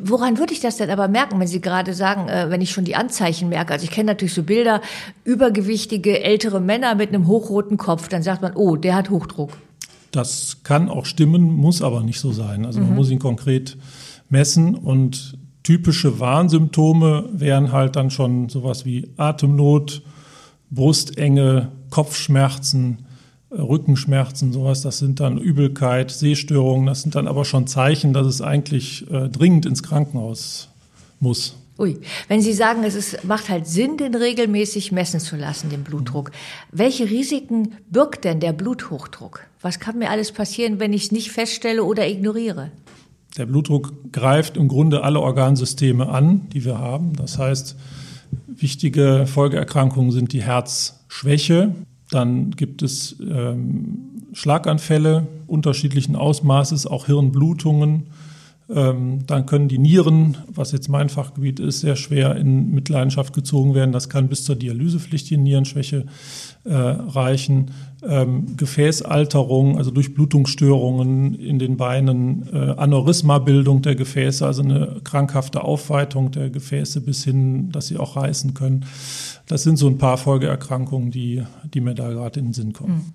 Woran 0.05 0.39
würde 0.39 0.53
ich 0.53 0.61
das 0.61 0.77
denn 0.77 0.91
aber 0.91 1.07
merken, 1.09 1.39
wenn 1.39 1.47
Sie 1.47 1.61
gerade 1.61 1.95
sagen, 1.95 2.29
äh, 2.29 2.51
wenn 2.51 2.61
ich 2.61 2.71
schon 2.71 2.85
die 2.85 2.97
Anzeichen 2.97 3.49
merke? 3.49 3.73
Also 3.73 3.85
ich 3.85 3.91
kenne 3.91 4.09
natürlich 4.09 4.35
so 4.35 4.43
Bilder, 4.43 4.81
übergewichtige 5.25 6.23
ältere 6.23 6.61
Männer 6.61 6.97
mit 6.97 7.11
einem 7.11 7.27
hochroten 7.29 7.77
Kopf, 7.77 8.09
dann 8.09 8.23
sagt 8.23 8.43
man, 8.43 8.53
oh, 8.55 8.77
der 8.77 8.97
hat 8.97 9.11
Hochdruck. 9.11 9.53
Das 10.11 10.59
kann 10.65 10.89
auch 10.89 11.07
stimmen, 11.07 11.55
muss 11.55 11.83
aber 11.83 12.03
nicht 12.03 12.19
so 12.19 12.33
sein. 12.33 12.67
Also 12.67 12.81
man 12.81 12.91
mhm. 12.91 12.97
muss 12.97 13.11
ihn 13.11 13.19
konkret 13.19 13.77
messen 14.29 14.75
und 14.75 15.38
typische 15.69 16.19
Warnsymptome 16.19 17.29
wären 17.31 17.73
halt 17.73 17.95
dann 17.97 18.11
schon 18.11 18.49
sowas 18.49 18.87
wie 18.87 19.11
Atemnot, 19.19 20.01
Brustenge, 20.71 21.69
Kopfschmerzen, 21.91 23.05
Rückenschmerzen, 23.51 24.55
sowas. 24.55 24.81
Das 24.81 24.97
sind 24.97 25.21
dann 25.21 25.37
Übelkeit, 25.37 26.11
Sehstörungen. 26.11 26.87
Das 26.87 27.03
sind 27.03 27.17
dann 27.17 27.29
aber 27.29 27.45
schon 27.45 27.67
Zeichen, 27.67 28.15
dass 28.15 28.27
es 28.27 28.41
eigentlich 28.41 29.11
äh, 29.11 29.29
dringend 29.29 29.67
ins 29.67 29.83
Krankenhaus 29.83 30.71
muss. 31.21 31.55
Ui, 31.79 31.99
wenn 32.29 32.41
Sie 32.41 32.55
sagen, 32.55 32.83
es 32.85 32.95
ist, 32.95 33.25
macht 33.25 33.51
halt 33.51 33.67
Sinn, 33.67 33.99
den 33.99 34.15
regelmäßig 34.15 34.91
messen 34.91 35.21
zu 35.21 35.37
lassen, 35.37 35.69
den 35.69 35.85
Blutdruck. 35.85 36.31
Welche 36.73 37.11
Risiken 37.11 37.73
birgt 37.91 38.25
denn 38.25 38.41
der 38.41 38.55
Bluthochdruck? 38.55 39.43
Was 39.61 39.79
kann 39.79 39.99
mir 39.99 40.09
alles 40.09 40.33
passieren, 40.33 40.81
wenn 40.81 40.95
ich 40.95 41.05
es 41.05 41.13
nicht 41.13 41.31
feststelle 41.31 41.85
oder 41.85 42.09
ignoriere? 42.09 42.71
Der 43.39 43.47
Blutdruck 43.47 44.13
greift 44.13 44.57
im 44.57 44.67
Grunde 44.67 45.05
alle 45.05 45.21
Organsysteme 45.21 46.09
an, 46.09 46.49
die 46.53 46.65
wir 46.65 46.79
haben. 46.79 47.15
Das 47.15 47.39
heißt, 47.39 47.77
wichtige 48.49 49.27
Folgeerkrankungen 49.27 50.11
sind 50.11 50.33
die 50.33 50.43
Herzschwäche, 50.43 51.75
Dann 52.11 52.51
gibt 52.51 52.83
es 52.83 53.17
ähm, 53.21 54.25
Schlaganfälle 54.33 55.27
unterschiedlichen 55.47 56.17
Ausmaßes, 56.17 56.87
auch 56.87 57.07
Hirnblutungen. 57.07 58.09
Ähm, 58.71 59.21
dann 59.27 59.47
können 59.47 59.69
die 59.69 59.79
Nieren, 59.79 60.37
was 60.49 60.73
jetzt 60.73 60.89
mein 60.89 61.09
Fachgebiet 61.09 61.61
ist, 61.61 61.81
sehr 61.81 61.97
schwer 61.97 62.37
in 62.37 62.71
Mitleidenschaft 62.73 63.33
gezogen 63.33 63.75
werden. 63.75 63.93
Das 63.93 64.09
kann 64.09 64.29
bis 64.29 64.45
zur 64.45 64.57
dialysepflichtigen 64.57 65.43
Nierenschwäche 65.43 66.07
äh, 66.65 66.75
reichen. 66.75 67.71
Ähm, 68.01 68.57
Gefäßalterung, 68.57 69.77
also 69.77 69.91
Durchblutungsstörungen 69.91 71.35
in 71.35 71.59
den 71.59 71.77
Beinen, 71.77 72.49
äh, 72.53 72.75
Aneurysmabildung 72.77 73.83
der 73.83 73.97
Gefäße, 73.97 74.47
also 74.47 74.63
eine 74.63 75.01
krankhafte 75.03 75.65
Aufweitung 75.65 76.31
der 76.31 76.49
Gefäße 76.49 77.01
bis 77.01 77.25
hin, 77.25 77.73
dass 77.73 77.89
sie 77.89 77.97
auch 77.97 78.15
reißen 78.15 78.55
können. 78.55 78.87
Das 79.47 79.65
sind 79.65 79.79
so 79.79 79.89
ein 79.89 79.99
paar 79.99 80.17
Folgeerkrankungen, 80.17 81.11
die, 81.11 81.43
die 81.75 81.81
mir 81.81 81.95
da 81.95 82.09
gerade 82.11 82.39
in 82.39 82.47
den 82.47 82.53
Sinn 82.53 82.73
kommen. 82.73 83.15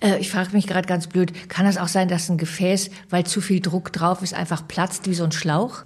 Hm. 0.00 0.10
Äh, 0.10 0.18
ich 0.18 0.30
frage 0.30 0.50
mich 0.52 0.66
gerade 0.66 0.88
ganz 0.88 1.06
blöd, 1.06 1.32
kann 1.48 1.66
das 1.66 1.78
auch 1.78 1.88
sein, 1.88 2.08
dass 2.08 2.28
ein 2.28 2.38
Gefäß, 2.38 2.90
weil 3.10 3.24
zu 3.24 3.40
viel 3.40 3.60
Druck 3.60 3.92
drauf 3.92 4.20
ist, 4.22 4.34
einfach 4.34 4.66
platzt 4.66 5.08
wie 5.08 5.14
so 5.14 5.22
ein 5.22 5.32
Schlauch? 5.32 5.84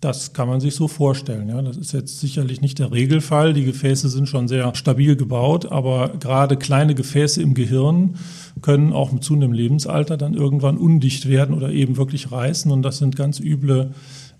Das 0.00 0.32
kann 0.32 0.48
man 0.48 0.60
sich 0.60 0.74
so 0.74 0.88
vorstellen. 0.88 1.48
Ja. 1.50 1.60
Das 1.60 1.76
ist 1.76 1.92
jetzt 1.92 2.20
sicherlich 2.20 2.62
nicht 2.62 2.78
der 2.78 2.90
Regelfall. 2.90 3.52
Die 3.52 3.64
Gefäße 3.64 4.08
sind 4.08 4.28
schon 4.28 4.48
sehr 4.48 4.74
stabil 4.74 5.14
gebaut, 5.14 5.70
aber 5.70 6.12
gerade 6.18 6.56
kleine 6.56 6.94
Gefäße 6.94 7.42
im 7.42 7.52
Gehirn 7.52 8.16
können 8.62 8.94
auch 8.94 9.12
mit 9.12 9.22
zunehmendem 9.22 9.52
Lebensalter 9.52 10.16
dann 10.16 10.32
irgendwann 10.32 10.78
undicht 10.78 11.28
werden 11.28 11.54
oder 11.54 11.70
eben 11.70 11.98
wirklich 11.98 12.32
reißen. 12.32 12.70
Und 12.70 12.82
das 12.82 12.96
sind 12.96 13.14
ganz 13.14 13.40
üble 13.40 13.92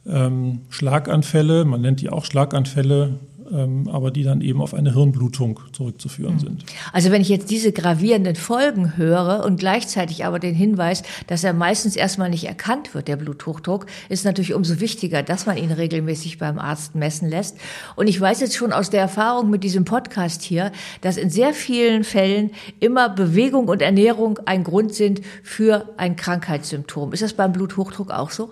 ähm, 0.06 0.60
Schlaganfälle. 0.70 1.66
Man 1.66 1.82
nennt 1.82 2.00
die 2.00 2.08
auch 2.08 2.24
Schlaganfälle 2.24 3.18
ähm, 3.52 3.88
aber 3.88 4.10
die 4.10 4.22
dann 4.22 4.40
eben 4.40 4.60
auf 4.60 4.74
eine 4.74 4.94
Hirnblutung 4.94 5.60
zurückzuführen 5.72 6.34
mhm. 6.34 6.40
sind. 6.40 6.64
Also 6.92 7.10
wenn 7.10 7.22
ich 7.22 7.28
jetzt 7.28 7.50
diese 7.50 7.72
gravierenden 7.72 8.36
Folgen 8.36 8.96
höre 8.96 9.44
und 9.44 9.58
gleichzeitig 9.58 10.24
aber 10.24 10.38
den 10.38 10.54
Hinweis, 10.54 11.02
dass 11.26 11.44
er 11.44 11.52
meistens 11.52 11.96
erstmal 11.96 12.30
nicht 12.30 12.44
erkannt 12.44 12.94
wird, 12.94 13.08
der 13.08 13.16
Bluthochdruck, 13.16 13.86
ist 14.08 14.24
natürlich 14.24 14.54
umso 14.54 14.80
wichtiger, 14.80 15.22
dass 15.22 15.46
man 15.46 15.56
ihn 15.56 15.72
regelmäßig 15.72 16.38
beim 16.38 16.58
Arzt 16.58 16.94
messen 16.94 17.28
lässt. 17.28 17.56
Und 17.96 18.08
ich 18.08 18.20
weiß 18.20 18.40
jetzt 18.40 18.56
schon 18.56 18.72
aus 18.72 18.90
der 18.90 19.00
Erfahrung 19.00 19.50
mit 19.50 19.64
diesem 19.64 19.84
Podcast 19.84 20.42
hier, 20.42 20.72
dass 21.00 21.16
in 21.16 21.30
sehr 21.30 21.54
vielen 21.54 22.04
Fällen 22.04 22.50
immer 22.78 23.08
Bewegung 23.08 23.68
und 23.68 23.82
Ernährung 23.82 24.38
ein 24.46 24.64
Grund 24.64 24.94
sind 24.94 25.20
für 25.42 25.88
ein 25.96 26.16
Krankheitssymptom. 26.16 27.12
Ist 27.12 27.22
das 27.22 27.34
beim 27.34 27.52
Bluthochdruck 27.52 28.10
auch 28.10 28.30
so? 28.30 28.50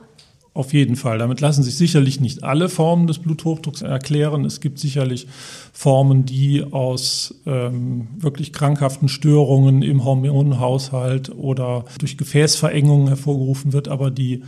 Auf 0.59 0.73
jeden 0.73 0.97
Fall. 0.97 1.19
Damit 1.19 1.41
lassen 1.41 1.63
sich 1.63 1.77
sicherlich 1.77 2.21
nicht 2.21 2.43
alle 2.43 2.69
Formen 2.69 3.07
des 3.07 3.21
Bluthochdrucks 3.21 3.83
erklären. 3.83 4.45
Es 4.45 4.61
gibt 4.61 4.81
sicherlich 4.81 5.29
Formen, 5.73 6.25
die 6.25 6.65
aus 6.65 7.33
ähm, 7.47 8.09
wirklich 8.19 8.53
krankhaften 8.53 9.09
Störungen 9.09 9.83
im 9.83 10.05
Hormonhaushalt 10.05 11.31
oder 11.31 11.85
durch 12.01 12.19
Gefäßverengungen 12.19 13.07
hervorgerufen 13.07 13.73
wird. 13.73 13.87
Aber 13.87 14.11
die 14.11 14.43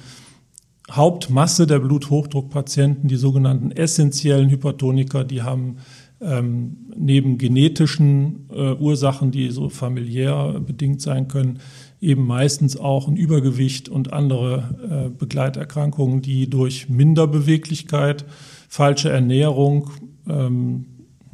Hauptmasse 0.90 1.68
der 1.68 1.78
Bluthochdruckpatienten, 1.78 3.08
die 3.08 3.14
sogenannten 3.14 3.70
essentiellen 3.70 4.50
Hypertoniker, 4.50 5.22
die 5.22 5.42
haben 5.42 5.76
ähm, 6.20 6.88
neben 6.96 7.38
genetischen 7.38 8.48
äh, 8.52 8.72
Ursachen, 8.72 9.30
die 9.30 9.50
so 9.50 9.68
familiär 9.68 10.60
bedingt 10.60 11.00
sein 11.00 11.28
können, 11.28 11.60
eben 12.00 12.26
meistens 12.26 12.76
auch 12.76 13.08
ein 13.08 13.16
Übergewicht 13.16 13.88
und 13.88 14.12
andere 14.12 15.08
äh, 15.08 15.10
Begleiterkrankungen, 15.10 16.22
die 16.22 16.48
durch 16.48 16.88
Minderbeweglichkeit, 16.88 18.24
falsche 18.68 19.10
Ernährung, 19.10 19.90
ähm, 20.28 20.86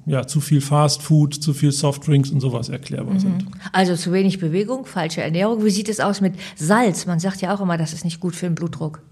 ja, 0.06 0.26
zu 0.26 0.40
viel 0.40 0.60
Fast 0.60 1.02
Food, 1.02 1.34
zu 1.34 1.52
viel 1.52 1.72
Softdrinks 1.72 2.30
und 2.30 2.40
sowas 2.40 2.68
erklärbar 2.68 3.14
mhm. 3.14 3.20
sind. 3.20 3.46
Also 3.72 3.96
zu 3.96 4.12
wenig 4.12 4.38
Bewegung, 4.38 4.86
falsche 4.86 5.20
Ernährung. 5.20 5.64
Wie 5.64 5.70
sieht 5.70 5.88
es 5.88 5.98
aus 6.00 6.20
mit 6.20 6.34
Salz? 6.54 7.06
Man 7.06 7.18
sagt 7.18 7.40
ja 7.42 7.54
auch 7.54 7.60
immer, 7.60 7.76
das 7.76 7.92
ist 7.92 8.04
nicht 8.04 8.20
gut 8.20 8.36
für 8.36 8.46
den 8.46 8.54
Blutdruck. 8.54 9.02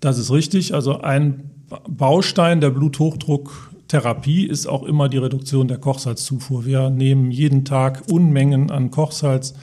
Das 0.00 0.18
ist 0.18 0.30
richtig. 0.30 0.72
Also 0.72 1.00
ein 1.00 1.50
Baustein 1.88 2.60
der 2.60 2.70
Bluthochdrucktherapie 2.70 4.46
ist 4.46 4.66
auch 4.66 4.84
immer 4.84 5.08
die 5.08 5.18
Reduktion 5.18 5.66
der 5.66 5.78
Kochsalzzufuhr. 5.78 6.64
Wir 6.64 6.90
nehmen 6.90 7.32
jeden 7.32 7.64
Tag 7.64 8.04
Unmengen 8.08 8.70
an 8.70 8.92
Kochsalz 8.92 9.54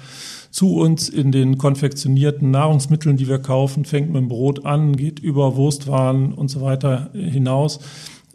zu 0.53 0.75
uns 0.75 1.09
in 1.09 1.31
den 1.31 1.57
konfektionierten 1.57 2.51
Nahrungsmitteln, 2.51 3.17
die 3.17 3.27
wir 3.27 3.39
kaufen, 3.39 3.85
fängt 3.85 4.09
mit 4.09 4.21
dem 4.21 4.27
Brot 4.27 4.65
an, 4.65 4.95
geht 4.95 5.19
über 5.19 5.55
Wurstwaren 5.55 6.31
und 6.31 6.49
so 6.49 6.61
weiter 6.61 7.09
hinaus, 7.13 7.79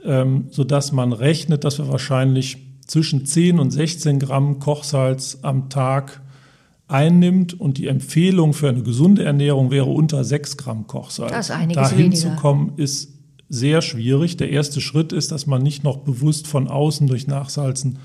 ähm, 0.04 0.46
sodass 0.50 0.90
man 0.90 1.12
rechnet, 1.12 1.62
dass 1.62 1.78
wir 1.78 1.86
wahrscheinlich 1.88 2.58
zwischen 2.84 3.24
10 3.24 3.60
und 3.60 3.70
16 3.70 4.18
Gramm 4.18 4.58
Kochsalz 4.58 5.38
am 5.42 5.70
Tag 5.70 6.20
einnimmt 6.88 7.58
und 7.58 7.78
die 7.78 7.86
Empfehlung 7.86 8.52
für 8.52 8.68
eine 8.68 8.82
gesunde 8.82 9.22
Ernährung 9.22 9.70
wäre 9.70 9.86
unter 9.86 10.24
6 10.24 10.56
Gramm 10.56 10.88
Kochsalz. 10.88 11.30
Das 11.30 11.50
ist 11.50 11.54
einiges 11.54 11.90
Dahin 11.90 12.06
weniger. 12.06 12.20
zu 12.20 12.30
kommen 12.30 12.72
ist 12.78 13.12
sehr 13.48 13.80
schwierig. 13.80 14.36
Der 14.36 14.50
erste 14.50 14.80
Schritt 14.80 15.12
ist, 15.12 15.30
dass 15.30 15.46
man 15.46 15.62
nicht 15.62 15.84
noch 15.84 15.98
bewusst 15.98 16.48
von 16.48 16.66
außen 16.66 17.06
durch 17.06 17.28
Nachsalzen 17.28 18.00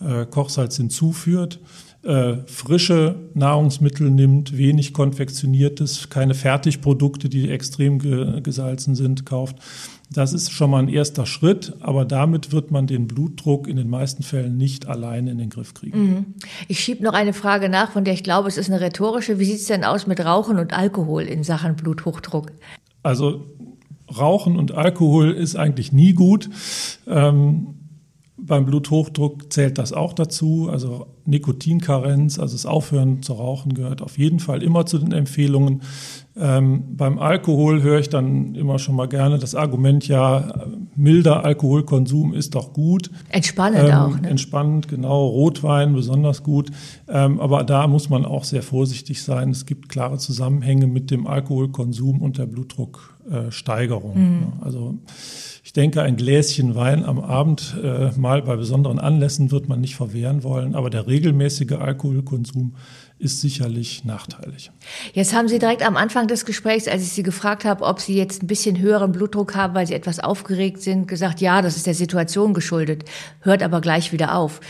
äh, 0.00 0.26
Kochsalz 0.26 0.76
hinzuführt 0.76 1.58
äh, 2.04 2.36
frische 2.46 3.14
Nahrungsmittel 3.34 4.10
nimmt, 4.10 4.56
wenig 4.56 4.92
konfektioniertes, 4.92 6.10
keine 6.10 6.34
Fertigprodukte, 6.34 7.28
die 7.28 7.48
extrem 7.50 7.98
ge 7.98 8.40
gesalzen 8.40 8.94
sind, 8.94 9.24
kauft. 9.24 9.56
Das 10.10 10.32
ist 10.32 10.50
schon 10.50 10.70
mal 10.70 10.80
ein 10.82 10.88
erster 10.88 11.26
Schritt, 11.26 11.74
aber 11.80 12.04
damit 12.04 12.52
wird 12.52 12.70
man 12.70 12.86
den 12.86 13.06
Blutdruck 13.06 13.66
in 13.66 13.76
den 13.76 13.88
meisten 13.88 14.22
Fällen 14.22 14.56
nicht 14.56 14.86
alleine 14.86 15.30
in 15.30 15.38
den 15.38 15.48
Griff 15.48 15.74
kriegen. 15.74 15.98
Mhm. 15.98 16.24
Ich 16.68 16.80
schiebe 16.80 17.02
noch 17.02 17.14
eine 17.14 17.32
Frage 17.32 17.68
nach, 17.68 17.92
von 17.92 18.04
der 18.04 18.14
ich 18.14 18.22
glaube, 18.22 18.48
es 18.48 18.58
ist 18.58 18.68
eine 18.68 18.80
rhetorische. 18.80 19.38
Wie 19.38 19.44
sieht 19.44 19.60
es 19.60 19.66
denn 19.66 19.84
aus 19.84 20.06
mit 20.06 20.20
Rauchen 20.20 20.58
und 20.58 20.76
Alkohol 20.76 21.22
in 21.22 21.44
Sachen 21.44 21.76
Bluthochdruck? 21.76 22.52
Also 23.02 23.46
Rauchen 24.18 24.56
und 24.56 24.72
Alkohol 24.72 25.30
ist 25.30 25.56
eigentlich 25.56 25.92
nie 25.92 26.12
gut. 26.12 26.50
Ähm, 27.06 27.81
beim 28.44 28.66
Bluthochdruck 28.66 29.52
zählt 29.52 29.78
das 29.78 29.92
auch 29.92 30.12
dazu. 30.12 30.68
Also 30.70 31.06
Nikotinkarenz, 31.24 32.38
also 32.38 32.54
das 32.54 32.66
Aufhören 32.66 33.22
zu 33.22 33.34
rauchen, 33.34 33.74
gehört 33.74 34.02
auf 34.02 34.18
jeden 34.18 34.40
Fall 34.40 34.62
immer 34.62 34.86
zu 34.86 34.98
den 34.98 35.12
Empfehlungen. 35.12 35.82
Ähm, 36.34 36.96
beim 36.96 37.18
Alkohol 37.18 37.82
höre 37.82 38.00
ich 38.00 38.08
dann 38.08 38.54
immer 38.54 38.78
schon 38.78 38.96
mal 38.96 39.06
gerne 39.06 39.38
das 39.38 39.54
Argument, 39.54 40.08
ja, 40.08 40.66
milder 40.96 41.44
Alkoholkonsum 41.44 42.34
ist 42.34 42.54
doch 42.54 42.72
gut. 42.72 43.10
Entspannend 43.28 43.88
ähm, 43.88 43.94
auch. 43.94 44.20
Ne? 44.20 44.30
Entspannend, 44.30 44.88
genau. 44.88 45.26
Rotwein 45.26 45.92
besonders 45.92 46.42
gut. 46.42 46.70
Ähm, 47.08 47.38
aber 47.38 47.64
da 47.64 47.86
muss 47.86 48.08
man 48.08 48.24
auch 48.24 48.44
sehr 48.44 48.62
vorsichtig 48.62 49.22
sein. 49.22 49.50
Es 49.50 49.66
gibt 49.66 49.88
klare 49.88 50.18
Zusammenhänge 50.18 50.86
mit 50.86 51.10
dem 51.10 51.26
Alkoholkonsum 51.26 52.22
und 52.22 52.38
der 52.38 52.46
Blutdrucksteigerung. 53.24 54.18
Mhm. 54.18 54.52
Also 54.60 54.98
ich 55.64 55.72
denke, 55.72 56.02
ein 56.02 56.16
Gläschen 56.16 56.74
Wein 56.74 57.04
am 57.04 57.20
Abend 57.20 57.76
äh, 57.82 58.10
mal 58.18 58.42
bei 58.42 58.56
besonderen 58.56 58.98
Anlässen 58.98 59.50
wird 59.50 59.68
man 59.68 59.80
nicht 59.80 59.96
verwehren 59.96 60.42
wollen, 60.42 60.74
aber 60.74 60.90
der 60.90 61.06
regelmäßige 61.06 61.72
Alkoholkonsum 61.72 62.74
ist 63.18 63.40
sicherlich 63.40 64.04
nachteilig. 64.04 64.72
Jetzt 65.12 65.32
haben 65.32 65.46
Sie 65.46 65.60
direkt 65.60 65.86
am 65.86 65.96
Anfang 65.96 66.26
des 66.26 66.44
Gesprächs, 66.44 66.88
als 66.88 67.02
ich 67.02 67.10
Sie 67.10 67.22
gefragt 67.22 67.64
habe, 67.64 67.84
ob 67.84 68.00
Sie 68.00 68.16
jetzt 68.16 68.42
ein 68.42 68.48
bisschen 68.48 68.78
höheren 68.78 69.12
Blutdruck 69.12 69.54
haben, 69.54 69.74
weil 69.74 69.86
Sie 69.86 69.94
etwas 69.94 70.18
aufgeregt 70.18 70.82
sind, 70.82 71.06
gesagt, 71.06 71.40
ja, 71.40 71.62
das 71.62 71.76
ist 71.76 71.86
der 71.86 71.94
Situation 71.94 72.52
geschuldet, 72.52 73.04
hört 73.40 73.62
aber 73.62 73.80
gleich 73.80 74.12
wieder 74.12 74.34
auf. 74.34 74.60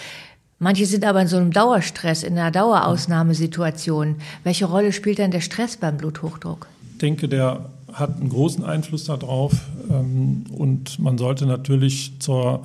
Manche 0.58 0.86
sind 0.86 1.04
aber 1.04 1.22
in 1.22 1.28
so 1.28 1.38
einem 1.38 1.50
Dauerstress, 1.50 2.22
in 2.22 2.38
einer 2.38 2.52
Dauerausnahmesituation. 2.52 4.16
Welche 4.44 4.66
Rolle 4.66 4.92
spielt 4.92 5.18
denn 5.18 5.32
der 5.32 5.40
Stress 5.40 5.76
beim 5.76 5.96
Bluthochdruck? 5.96 6.68
Ich 6.92 6.98
denke, 6.98 7.28
der 7.28 7.70
hat 7.92 8.20
einen 8.20 8.28
großen 8.28 8.64
Einfluss 8.64 9.04
darauf. 9.04 9.52
Ähm, 9.90 10.44
und 10.50 10.98
man 10.98 11.18
sollte 11.18 11.46
natürlich 11.46 12.20
zur 12.20 12.64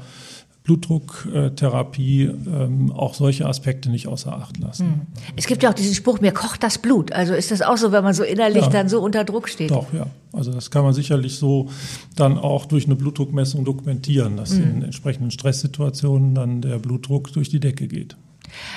Blutdrucktherapie 0.67 2.23
ähm, 2.23 2.91
auch 2.91 3.13
solche 3.13 3.45
Aspekte 3.45 3.89
nicht 3.89 4.07
außer 4.07 4.33
Acht 4.33 4.57
lassen. 4.57 4.85
Hm. 4.85 5.01
Es 5.37 5.47
gibt 5.47 5.63
ja 5.63 5.69
auch 5.69 5.73
diesen 5.73 5.95
Spruch, 5.95 6.19
mir 6.19 6.33
kocht 6.33 6.61
das 6.61 6.77
Blut. 6.77 7.13
Also 7.13 7.33
ist 7.33 7.51
das 7.51 7.61
auch 7.61 7.77
so, 7.77 7.93
wenn 7.93 8.03
man 8.03 8.13
so 8.13 8.23
innerlich 8.23 8.63
ja, 8.63 8.69
dann 8.69 8.89
so 8.89 8.99
unter 9.01 9.23
Druck 9.23 9.47
steht? 9.47 9.71
Doch, 9.71 9.93
ja. 9.93 10.07
Also 10.33 10.51
das 10.51 10.69
kann 10.69 10.83
man 10.83 10.93
sicherlich 10.93 11.37
so 11.37 11.69
dann 12.17 12.37
auch 12.37 12.65
durch 12.65 12.85
eine 12.85 12.97
Blutdruckmessung 12.97 13.63
dokumentieren, 13.63 14.35
dass 14.35 14.51
mhm. 14.51 14.63
in 14.63 14.81
entsprechenden 14.83 15.31
Stresssituationen 15.31 16.35
dann 16.35 16.61
der 16.61 16.79
Blutdruck 16.79 17.31
durch 17.31 17.47
die 17.47 17.61
Decke 17.61 17.87
geht. 17.87 18.17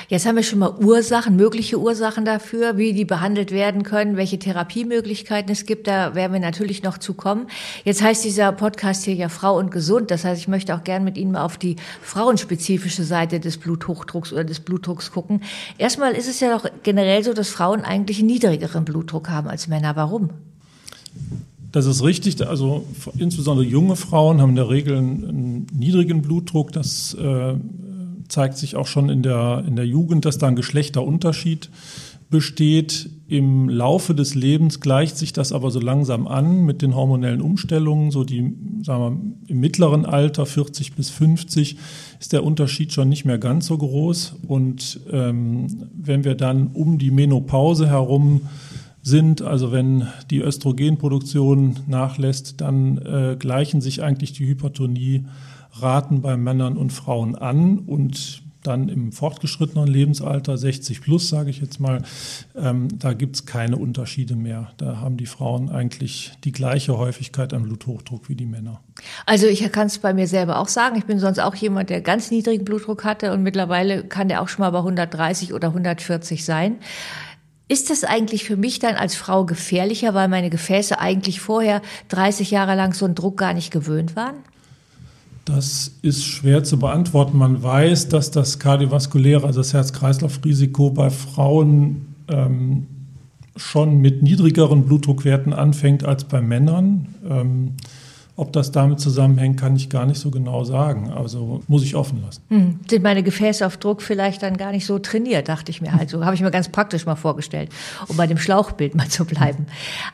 Jetzt 0.09 0.27
haben 0.27 0.37
wir 0.37 0.43
schon 0.43 0.59
mal 0.59 0.75
Ursachen, 0.79 1.37
mögliche 1.37 1.79
Ursachen 1.79 2.25
dafür, 2.25 2.77
wie 2.77 2.93
die 2.93 3.05
behandelt 3.05 3.51
werden 3.51 3.83
können, 3.83 4.17
welche 4.17 4.39
Therapiemöglichkeiten 4.39 5.51
es 5.53 5.67
gibt. 5.67 5.87
Da 5.87 6.15
werden 6.15 6.33
wir 6.33 6.41
natürlich 6.41 6.83
noch 6.83 6.99
zu 6.99 7.15
kommen. 7.15 7.47
Jetzt 7.85 8.03
heißt 8.03 8.25
dieser 8.25 8.53
Podcast 8.53 9.05
hier 9.05 9.15
ja 9.15 9.29
Frau 9.29 9.57
und 9.59 9.71
Gesund. 9.71 10.11
Das 10.11 10.25
heißt, 10.25 10.41
ich 10.41 10.49
möchte 10.49 10.75
auch 10.75 10.85
gern 10.85 11.05
mit 11.05 11.17
Ihnen 11.17 11.33
mal 11.33 11.45
auf 11.45 11.59
die 11.59 11.77
frauenspezifische 12.03 13.05
Seite 13.05 13.41
des 13.41 13.59
Bluthochdrucks 13.59 14.33
oder 14.33 14.45
des 14.45 14.61
Blutdrucks 14.61 15.13
gucken. 15.13 15.43
Erstmal 15.79 16.13
ist 16.13 16.29
es 16.29 16.41
ja 16.41 16.57
doch 16.57 16.69
generell 16.83 17.23
so, 17.23 17.33
dass 17.33 17.49
Frauen 17.49 17.83
eigentlich 17.83 18.19
einen 18.19 18.29
niedrigeren 18.29 18.85
Blutdruck 18.85 19.29
haben 19.29 19.49
als 19.49 19.69
Männer. 19.69 19.97
Warum? 19.97 20.31
Das 21.73 21.87
ist 21.87 22.03
richtig. 22.03 22.47
Also 22.47 22.85
insbesondere 23.19 23.67
junge 23.67 23.97
Frauen 23.97 24.41
haben 24.41 24.51
in 24.51 24.57
der 24.57 24.69
Regel 24.69 24.99
einen, 24.99 25.67
niedrigen 25.73 26.23
Blutdruck. 26.23 26.73
Das 26.73 27.15
äh, 27.15 27.55
zeigt 28.31 28.57
sich 28.57 28.77
auch 28.77 28.87
schon 28.87 29.09
in 29.09 29.23
der, 29.23 29.65
in 29.67 29.77
der 29.77 29.87
Jugend, 29.87 30.25
dass 30.25 30.39
da 30.39 30.47
ein 30.47 30.57
Geschlechterunterschied 30.57 31.71
besteht. 32.31 33.11
Im 33.29 33.69
Laufe 33.69 34.15
des 34.15 34.35
Lebens 34.35 34.81
gleicht 34.81 35.17
sich 35.17 35.33
das 35.33 35.53
aber 35.53 35.71
so 35.71 35.81
langsam 35.81 36.27
an 36.27 36.65
mit 36.65 36.81
den 36.81 36.95
hormonellen 36.95 37.41
Umstellungen. 37.41 38.11
So 38.11 38.25
die, 38.25 38.55
sagen 38.83 39.35
wir, 39.47 39.51
im 39.51 39.61
mittleren 39.61 40.07
Alter, 40.07 40.47
40 40.47 40.95
bis 40.95 41.11
50, 41.11 41.77
ist 42.19 42.33
der 42.33 42.45
Unterschied 42.45 42.93
schon 42.93 43.09
nicht 43.09 43.25
mehr 43.25 43.39
ganz 43.39 43.67
so 43.67 43.77
groß. 43.77 44.37
Und 44.47 45.01
ähm, 45.11 45.89
wenn 45.93 46.25
wir 46.25 46.37
dann 46.37 46.69
um 46.69 46.99
die 46.99 47.11
Menopause 47.11 47.89
herum 47.89 48.43
sind, 49.03 49.43
also 49.43 49.73
wenn 49.73 50.07
die 50.31 50.41
Östrogenproduktion 50.41 51.81
nachlässt, 51.87 52.61
dann 52.61 52.99
äh, 52.99 53.37
gleichen 53.39 53.81
sich 53.81 54.03
eigentlich 54.03 54.33
die 54.33 54.45
Hypertonieraten 55.81 56.23
bei 56.23 56.37
Männern 56.37 56.77
und 56.77 56.93
Frauen 56.93 57.37
an 57.37 57.79
und 57.81 58.43
dann 58.63 58.91
im 58.91 59.11
fortgeschrittenen 59.11 59.87
Lebensalter, 59.87 60.59
60 60.59 61.01
plus, 61.01 61.31
sage 61.31 61.49
ich 61.49 61.63
jetzt 61.63 61.81
mal, 61.81 62.03
ähm, 62.55 62.89
da 62.99 63.15
gibt 63.15 63.37
es 63.37 63.47
keine 63.47 63.79
Unterschiede 63.79 64.37
mehr. 64.37 64.73
Da 64.77 64.99
haben 64.99 65.17
die 65.17 65.25
Frauen 65.25 65.71
eigentlich 65.71 66.33
die 66.45 66.53
gleiche 66.53 66.99
Häufigkeit 66.99 67.55
an 67.55 67.63
Bluthochdruck 67.63 68.29
wie 68.29 68.35
die 68.35 68.45
Männer. 68.45 68.81
Also 69.25 69.47
ich 69.47 69.61
kann 69.73 69.87
es 69.87 69.99
bei 69.99 70.13
mir 70.13 70.27
selber 70.27 70.59
auch 70.59 70.69
sagen. 70.69 70.97
Ich 70.99 71.07
bin 71.07 71.19
sonst 71.19 71.39
auch 71.39 71.55
jemand, 71.55 71.89
der 71.89 72.03
ganz 72.03 72.31
niedrigen 72.31 72.67
Blutdruck 72.67 73.03
hatte 73.03 73.33
und 73.33 73.43
mittlerweile 73.43 74.05
kann 74.05 74.29
der 74.29 74.43
auch 74.43 74.49
schon 74.49 74.63
mal 74.63 74.71
bei 74.71 74.79
130 74.79 75.55
oder 75.55 75.69
140 75.69 76.45
sein. 76.45 76.77
Ist 77.67 77.89
das 77.89 78.05
eigentlich 78.05 78.45
für 78.45 78.57
mich 78.57 78.79
dann 78.79 78.97
als 78.97 79.15
Frau 79.15 79.47
gefährlicher, 79.47 80.13
weil 80.13 80.29
meine 80.29 80.51
Gefäße 80.51 80.99
eigentlich 80.99 81.41
vorher 81.41 81.81
30 82.09 82.51
Jahre 82.51 82.75
lang 82.75 82.93
so 82.93 83.07
einen 83.07 83.15
Druck 83.15 83.39
gar 83.39 83.55
nicht 83.55 83.71
gewöhnt 83.71 84.17
waren? 84.17 84.35
Das 85.45 85.99
ist 86.03 86.25
schwer 86.25 86.65
zu 86.65 86.79
beantworten. 86.79 87.39
Man 87.39 87.63
weiß, 87.63 88.09
dass 88.09 88.31
das 88.31 88.59
kardiovaskuläre, 88.59 89.47
also 89.47 89.61
das 89.61 89.73
Herz-Kreislauf-Risiko 89.73 90.91
bei 90.91 91.11
Frauen 91.11 92.15
ähm, 92.29 92.87
schon 93.57 93.99
mit 93.99 94.23
niedrigeren 94.23 94.85
Blutdruckwerten 94.85 95.53
anfängt 95.53 96.05
als 96.05 96.25
bei 96.25 96.41
Männern. 96.41 97.15
Ähm, 97.29 97.73
ob 98.37 98.53
das 98.53 98.73
damit 98.73 99.01
zusammenhängt, 99.01 99.61
kann 99.61 99.77
ich 99.77 99.91
gar 99.91 100.07
nicht 100.07 100.19
so 100.19 100.31
genau 100.31 100.65
sagen. 100.65 101.11
Also 101.11 101.63
muss 101.69 101.83
ich 101.83 101.95
offen 101.95 102.23
lassen. 102.23 102.43
Hm. 102.49 102.81
Sind 102.89 103.03
meine 103.03 103.23
Gefäße 103.23 103.67
auf 103.67 103.77
Druck 103.77 104.03
vielleicht 104.03 104.43
dann 104.43 104.57
gar 104.57 104.73
nicht 104.73 104.87
so 104.87 104.99
trainiert, 104.99 105.49
dachte 105.49 105.71
ich 105.71 105.81
mir 105.81 105.93
halt. 105.93 106.11
So 106.11 106.25
habe 106.25 106.35
ich 106.35 106.41
mir 106.41 106.51
ganz 106.51 106.69
praktisch 106.69 107.07
mal 107.07 107.17
vorgestellt, 107.17 107.71
um 108.09 108.17
bei 108.17 108.27
dem 108.27 108.39
Schlauchbild 108.39 108.95
mal 108.95 109.09
zu 109.09 109.25
bleiben. 109.25 109.67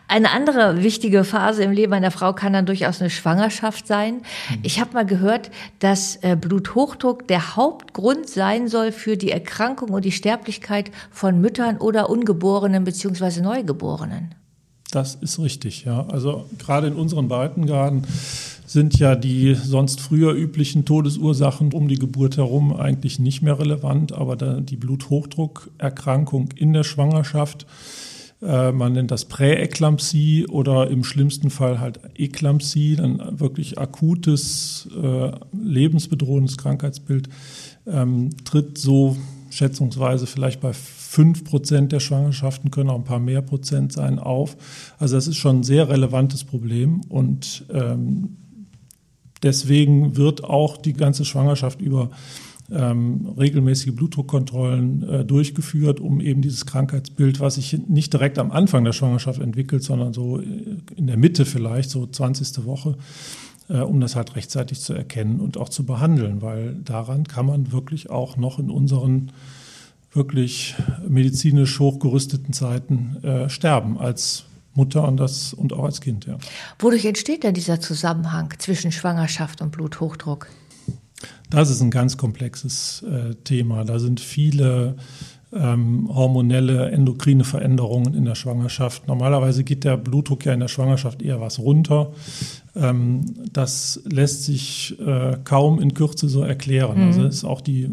Eine 0.08 0.30
andere 0.30 0.82
wichtige 0.82 1.24
Phase 1.24 1.62
im 1.62 1.72
Leben 1.72 1.92
einer 1.92 2.10
Frau 2.10 2.32
kann 2.32 2.52
dann 2.52 2.66
durchaus 2.66 3.00
eine 3.00 3.10
Schwangerschaft 3.10 3.86
sein. 3.86 4.22
Hm. 4.48 4.58
Ich 4.62 4.80
habe 4.80 4.92
mal 4.94 5.06
gehört, 5.06 5.50
dass 5.78 6.16
äh, 6.22 6.36
Bluthochdruck 6.36 7.28
der 7.28 7.56
Hauptgrund 7.56 8.28
sein 8.28 8.68
soll 8.68 8.92
für 8.92 9.16
die 9.16 9.30
Erkrankung 9.30 9.90
und 9.90 10.04
die 10.04 10.12
Sterblichkeit 10.12 10.90
von 11.10 11.40
Müttern 11.40 11.78
oder 11.78 12.10
Ungeborenen 12.10 12.84
bzw. 12.84 13.40
Neugeborenen. 13.40 14.34
Das 14.96 15.14
ist 15.14 15.38
richtig, 15.38 15.84
ja. 15.84 16.06
Also 16.06 16.46
gerade 16.56 16.86
in 16.86 16.94
unseren 16.94 17.28
Breitengraden 17.28 18.06
sind 18.64 18.98
ja 18.98 19.14
die 19.14 19.52
sonst 19.52 20.00
früher 20.00 20.32
üblichen 20.32 20.86
Todesursachen 20.86 21.74
um 21.74 21.86
die 21.86 21.98
Geburt 21.98 22.38
herum 22.38 22.74
eigentlich 22.74 23.18
nicht 23.18 23.42
mehr 23.42 23.58
relevant, 23.58 24.12
aber 24.12 24.36
die 24.36 24.76
Bluthochdruckerkrankung 24.76 26.48
in 26.56 26.72
der 26.72 26.82
Schwangerschaft, 26.82 27.66
äh, 28.40 28.72
man 28.72 28.94
nennt 28.94 29.10
das 29.10 29.26
Präeklampsie 29.26 30.46
oder 30.46 30.88
im 30.88 31.04
schlimmsten 31.04 31.50
Fall 31.50 31.78
halt 31.78 32.00
Eklampsie, 32.14 32.96
dann 32.96 33.38
wirklich 33.38 33.76
akutes, 33.76 34.88
äh, 34.96 35.30
lebensbedrohendes 35.52 36.56
Krankheitsbild, 36.56 37.28
ähm, 37.86 38.30
tritt 38.46 38.78
so 38.78 39.18
schätzungsweise 39.50 40.26
vielleicht 40.26 40.60
bei 40.60 40.72
5 40.72 41.44
Prozent 41.44 41.92
der 41.92 42.00
Schwangerschaften 42.00 42.70
können 42.70 42.90
auch 42.90 42.96
ein 42.96 43.04
paar 43.04 43.20
mehr 43.20 43.42
Prozent 43.42 43.92
sein 43.92 44.18
auf. 44.18 44.56
Also 44.98 45.16
das 45.16 45.26
ist 45.28 45.36
schon 45.36 45.60
ein 45.60 45.62
sehr 45.62 45.88
relevantes 45.88 46.44
Problem 46.44 47.00
und 47.08 47.64
ähm, 47.72 48.36
deswegen 49.42 50.16
wird 50.16 50.44
auch 50.44 50.76
die 50.76 50.92
ganze 50.92 51.24
Schwangerschaft 51.24 51.80
über 51.80 52.10
ähm, 52.70 53.28
regelmäßige 53.38 53.94
Blutdruckkontrollen 53.94 55.08
äh, 55.08 55.24
durchgeführt, 55.24 56.00
um 56.00 56.20
eben 56.20 56.42
dieses 56.42 56.66
Krankheitsbild, 56.66 57.38
was 57.38 57.54
sich 57.54 57.78
nicht 57.88 58.12
direkt 58.12 58.38
am 58.38 58.50
Anfang 58.50 58.84
der 58.84 58.92
Schwangerschaft 58.92 59.40
entwickelt, 59.40 59.82
sondern 59.82 60.12
so 60.12 60.38
in 60.38 61.06
der 61.06 61.16
Mitte 61.16 61.44
vielleicht, 61.44 61.90
so 61.90 62.06
20. 62.06 62.64
Woche, 62.64 62.90
äh, 62.90 63.45
um 63.74 64.00
das 64.00 64.16
halt 64.16 64.36
rechtzeitig 64.36 64.80
zu 64.80 64.94
erkennen 64.94 65.40
und 65.40 65.56
auch 65.56 65.68
zu 65.68 65.84
behandeln, 65.84 66.42
weil 66.42 66.74
daran 66.74 67.24
kann 67.24 67.46
man 67.46 67.72
wirklich 67.72 68.10
auch 68.10 68.36
noch 68.36 68.58
in 68.58 68.70
unseren 68.70 69.32
wirklich 70.12 70.74
medizinisch 71.06 71.78
hochgerüsteten 71.78 72.52
Zeiten 72.52 73.22
äh, 73.22 73.48
sterben 73.48 73.98
als 73.98 74.44
Mutter 74.74 75.06
und, 75.06 75.16
das, 75.16 75.52
und 75.52 75.72
auch 75.72 75.84
als 75.84 76.00
Kind. 76.00 76.26
Ja. 76.26 76.38
Wodurch 76.78 77.04
entsteht 77.04 77.44
denn 77.44 77.54
dieser 77.54 77.80
Zusammenhang 77.80 78.52
zwischen 78.58 78.92
Schwangerschaft 78.92 79.62
und 79.62 79.72
Bluthochdruck? 79.72 80.48
Das 81.48 81.70
ist 81.70 81.80
ein 81.80 81.90
ganz 81.90 82.16
komplexes 82.16 83.02
äh, 83.02 83.34
Thema. 83.44 83.84
Da 83.84 83.98
sind 83.98 84.20
viele 84.20 84.96
ähm, 85.60 86.08
hormonelle, 86.14 86.90
endokrine 86.90 87.44
Veränderungen 87.44 88.14
in 88.14 88.24
der 88.24 88.34
Schwangerschaft. 88.34 89.08
Normalerweise 89.08 89.64
geht 89.64 89.84
der 89.84 89.96
Blutdruck 89.96 90.44
ja 90.44 90.52
in 90.52 90.60
der 90.60 90.68
Schwangerschaft 90.68 91.22
eher 91.22 91.40
was 91.40 91.58
runter. 91.58 92.12
Ähm, 92.74 93.22
das 93.52 94.00
lässt 94.04 94.44
sich 94.44 94.96
äh, 95.00 95.36
kaum 95.44 95.80
in 95.80 95.94
Kürze 95.94 96.28
so 96.28 96.42
erklären. 96.42 97.00
Mhm. 97.00 97.06
Also 97.06 97.24
ist 97.24 97.44
auch 97.44 97.60
die, 97.60 97.88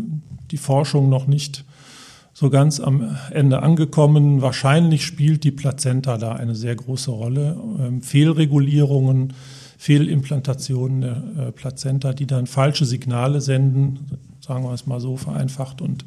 die 0.52 0.58
Forschung 0.58 1.10
noch 1.10 1.28
nicht 1.28 1.66
so 2.34 2.50
ganz 2.50 2.80
am 2.80 3.16
Ende 3.32 3.62
angekommen. 3.62 4.42
Wahrscheinlich 4.42 5.06
spielt 5.06 5.44
die 5.44 5.52
Plazenta 5.52 6.18
da 6.18 6.34
eine 6.34 6.56
sehr 6.56 6.76
große 6.76 7.12
Rolle. 7.12 7.58
Ähm, 7.80 8.02
Fehlregulierungen, 8.02 9.34
Fehlimplantationen 9.78 11.02
der 11.02 11.48
äh, 11.48 11.52
Plazenta, 11.52 12.14
die 12.14 12.26
dann 12.26 12.48
falsche 12.48 12.86
Signale 12.86 13.42
senden, 13.42 14.00
sagen 14.46 14.64
wir 14.66 14.74
es 14.74 14.86
mal 14.86 15.00
so 15.00 15.16
vereinfacht, 15.16 15.82
und 15.82 16.04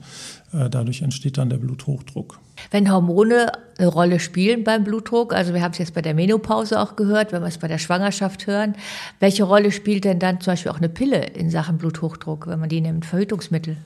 äh, 0.53 0.69
dadurch 0.69 1.01
entsteht 1.01 1.39
dann 1.39 1.49
der 1.49 1.57
Bluthochdruck. 1.57 2.39
Wenn 2.71 2.93
Hormone 2.93 3.51
eine 3.79 3.89
Rolle 3.89 4.21
spielen 4.21 4.63
beim 4.63 4.85
Blutdruck, 4.85 5.33
also 5.33 5.55
wir 5.55 5.63
haben 5.63 5.73
es 5.73 5.79
jetzt 5.79 5.95
bei 5.95 6.03
der 6.03 6.15
Menopause 6.15 6.81
auch 6.81 6.97
gehört, 6.97 7.33
wenn 7.33 7.43
wir 7.43 7.49
es 7.49 7.59
bei 7.59 7.69
der 7.69 7.79
Schwangerschaft 7.79 8.47
hören, 8.47 8.75
welche 9.21 9.45
Rolle 9.45 9.73
spielt 9.73 10.05
denn 10.05 10.19
dann 10.19 10.41
zum 10.41 10.53
Beispiel 10.53 10.71
auch 10.71 10.79
eine 10.79 10.89
Pille 10.91 11.25
in 11.25 11.51
Sachen 11.51 11.79
Bluthochdruck, 11.79 12.47
wenn 12.47 12.61
man 12.61 12.69
die 12.69 12.81
nimmt, 12.81 13.07
Verhütungsmittel? 13.07 13.79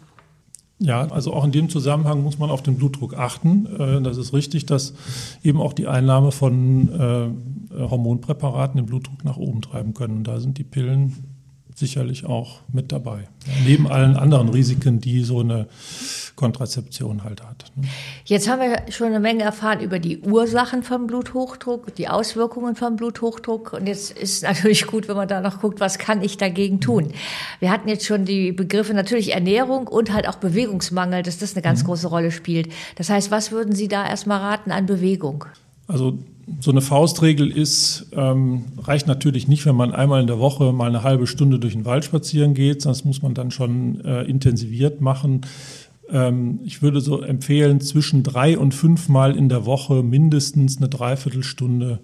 Ja, 0.82 1.06
also 1.08 1.34
auch 1.34 1.44
in 1.44 1.52
dem 1.52 1.68
Zusammenhang 1.68 2.22
muss 2.22 2.38
man 2.38 2.48
auf 2.48 2.62
den 2.62 2.76
Blutdruck 2.76 3.14
achten. 3.14 3.66
Äh, 3.78 4.02
das 4.02 4.16
ist 4.16 4.32
richtig, 4.32 4.66
dass 4.66 4.94
eben 5.44 5.60
auch 5.60 5.74
die 5.74 5.86
Einnahme 5.86 6.32
von 6.32 6.88
äh, 6.88 7.78
Hormonpräparaten 7.78 8.78
den 8.78 8.86
Blutdruck 8.86 9.22
nach 9.24 9.36
oben 9.36 9.60
treiben 9.60 9.92
können. 9.92 10.24
Da 10.24 10.40
sind 10.40 10.56
die 10.56 10.64
Pillen 10.64 11.29
sicherlich 11.80 12.24
auch 12.24 12.60
mit 12.72 12.92
dabei. 12.92 13.26
Neben 13.66 13.88
allen 13.88 14.16
anderen 14.16 14.50
Risiken, 14.50 15.00
die 15.00 15.24
so 15.24 15.40
eine 15.40 15.66
Kontrazeption 16.36 17.24
halt 17.24 17.42
hat. 17.42 17.72
Ne? 17.74 17.88
Jetzt 18.24 18.48
haben 18.48 18.60
wir 18.60 18.92
schon 18.92 19.08
eine 19.08 19.18
Menge 19.18 19.42
erfahren 19.42 19.80
über 19.80 19.98
die 19.98 20.20
Ursachen 20.20 20.82
vom 20.82 21.06
Bluthochdruck, 21.06 21.94
die 21.96 22.08
Auswirkungen 22.08 22.76
vom 22.76 22.96
Bluthochdruck. 22.96 23.72
Und 23.72 23.86
jetzt 23.88 24.16
ist 24.16 24.42
natürlich 24.44 24.86
gut, 24.86 25.08
wenn 25.08 25.16
man 25.16 25.26
da 25.26 25.40
noch 25.40 25.60
guckt, 25.60 25.80
was 25.80 25.98
kann 25.98 26.22
ich 26.22 26.36
dagegen 26.36 26.80
tun. 26.80 27.12
Wir 27.58 27.70
hatten 27.70 27.88
jetzt 27.88 28.06
schon 28.06 28.24
die 28.24 28.52
Begriffe 28.52 28.94
natürlich 28.94 29.34
Ernährung 29.34 29.88
und 29.88 30.12
halt 30.12 30.28
auch 30.28 30.36
Bewegungsmangel, 30.36 31.22
dass 31.22 31.38
das 31.38 31.54
eine 31.54 31.62
ganz 31.62 31.82
mhm. 31.82 31.86
große 31.86 32.06
Rolle 32.06 32.30
spielt. 32.30 32.72
Das 32.94 33.10
heißt, 33.10 33.30
was 33.30 33.50
würden 33.50 33.74
Sie 33.74 33.88
da 33.88 34.06
erstmal 34.06 34.38
raten 34.38 34.70
an 34.70 34.86
Bewegung? 34.86 35.46
Also 35.88 36.18
so 36.58 36.70
eine 36.70 36.80
Faustregel 36.80 37.50
ist, 37.50 38.06
ähm, 38.12 38.64
reicht 38.78 39.06
natürlich 39.06 39.46
nicht, 39.46 39.66
wenn 39.66 39.76
man 39.76 39.92
einmal 39.92 40.20
in 40.20 40.26
der 40.26 40.38
Woche 40.38 40.72
mal 40.72 40.88
eine 40.88 41.02
halbe 41.02 41.26
Stunde 41.26 41.58
durch 41.58 41.74
den 41.74 41.84
Wald 41.84 42.04
spazieren 42.04 42.54
geht, 42.54 42.84
das 42.84 43.04
muss 43.04 43.22
man 43.22 43.34
dann 43.34 43.50
schon 43.50 44.04
äh, 44.04 44.22
intensiviert 44.22 45.00
machen. 45.00 45.42
Ähm, 46.10 46.60
ich 46.64 46.82
würde 46.82 47.00
so 47.00 47.22
empfehlen, 47.22 47.80
zwischen 47.80 48.22
drei 48.22 48.58
und 48.58 48.74
fünfmal 48.74 49.36
in 49.36 49.48
der 49.48 49.64
Woche 49.64 50.02
mindestens 50.02 50.78
eine 50.78 50.88
Dreiviertelstunde 50.88 52.00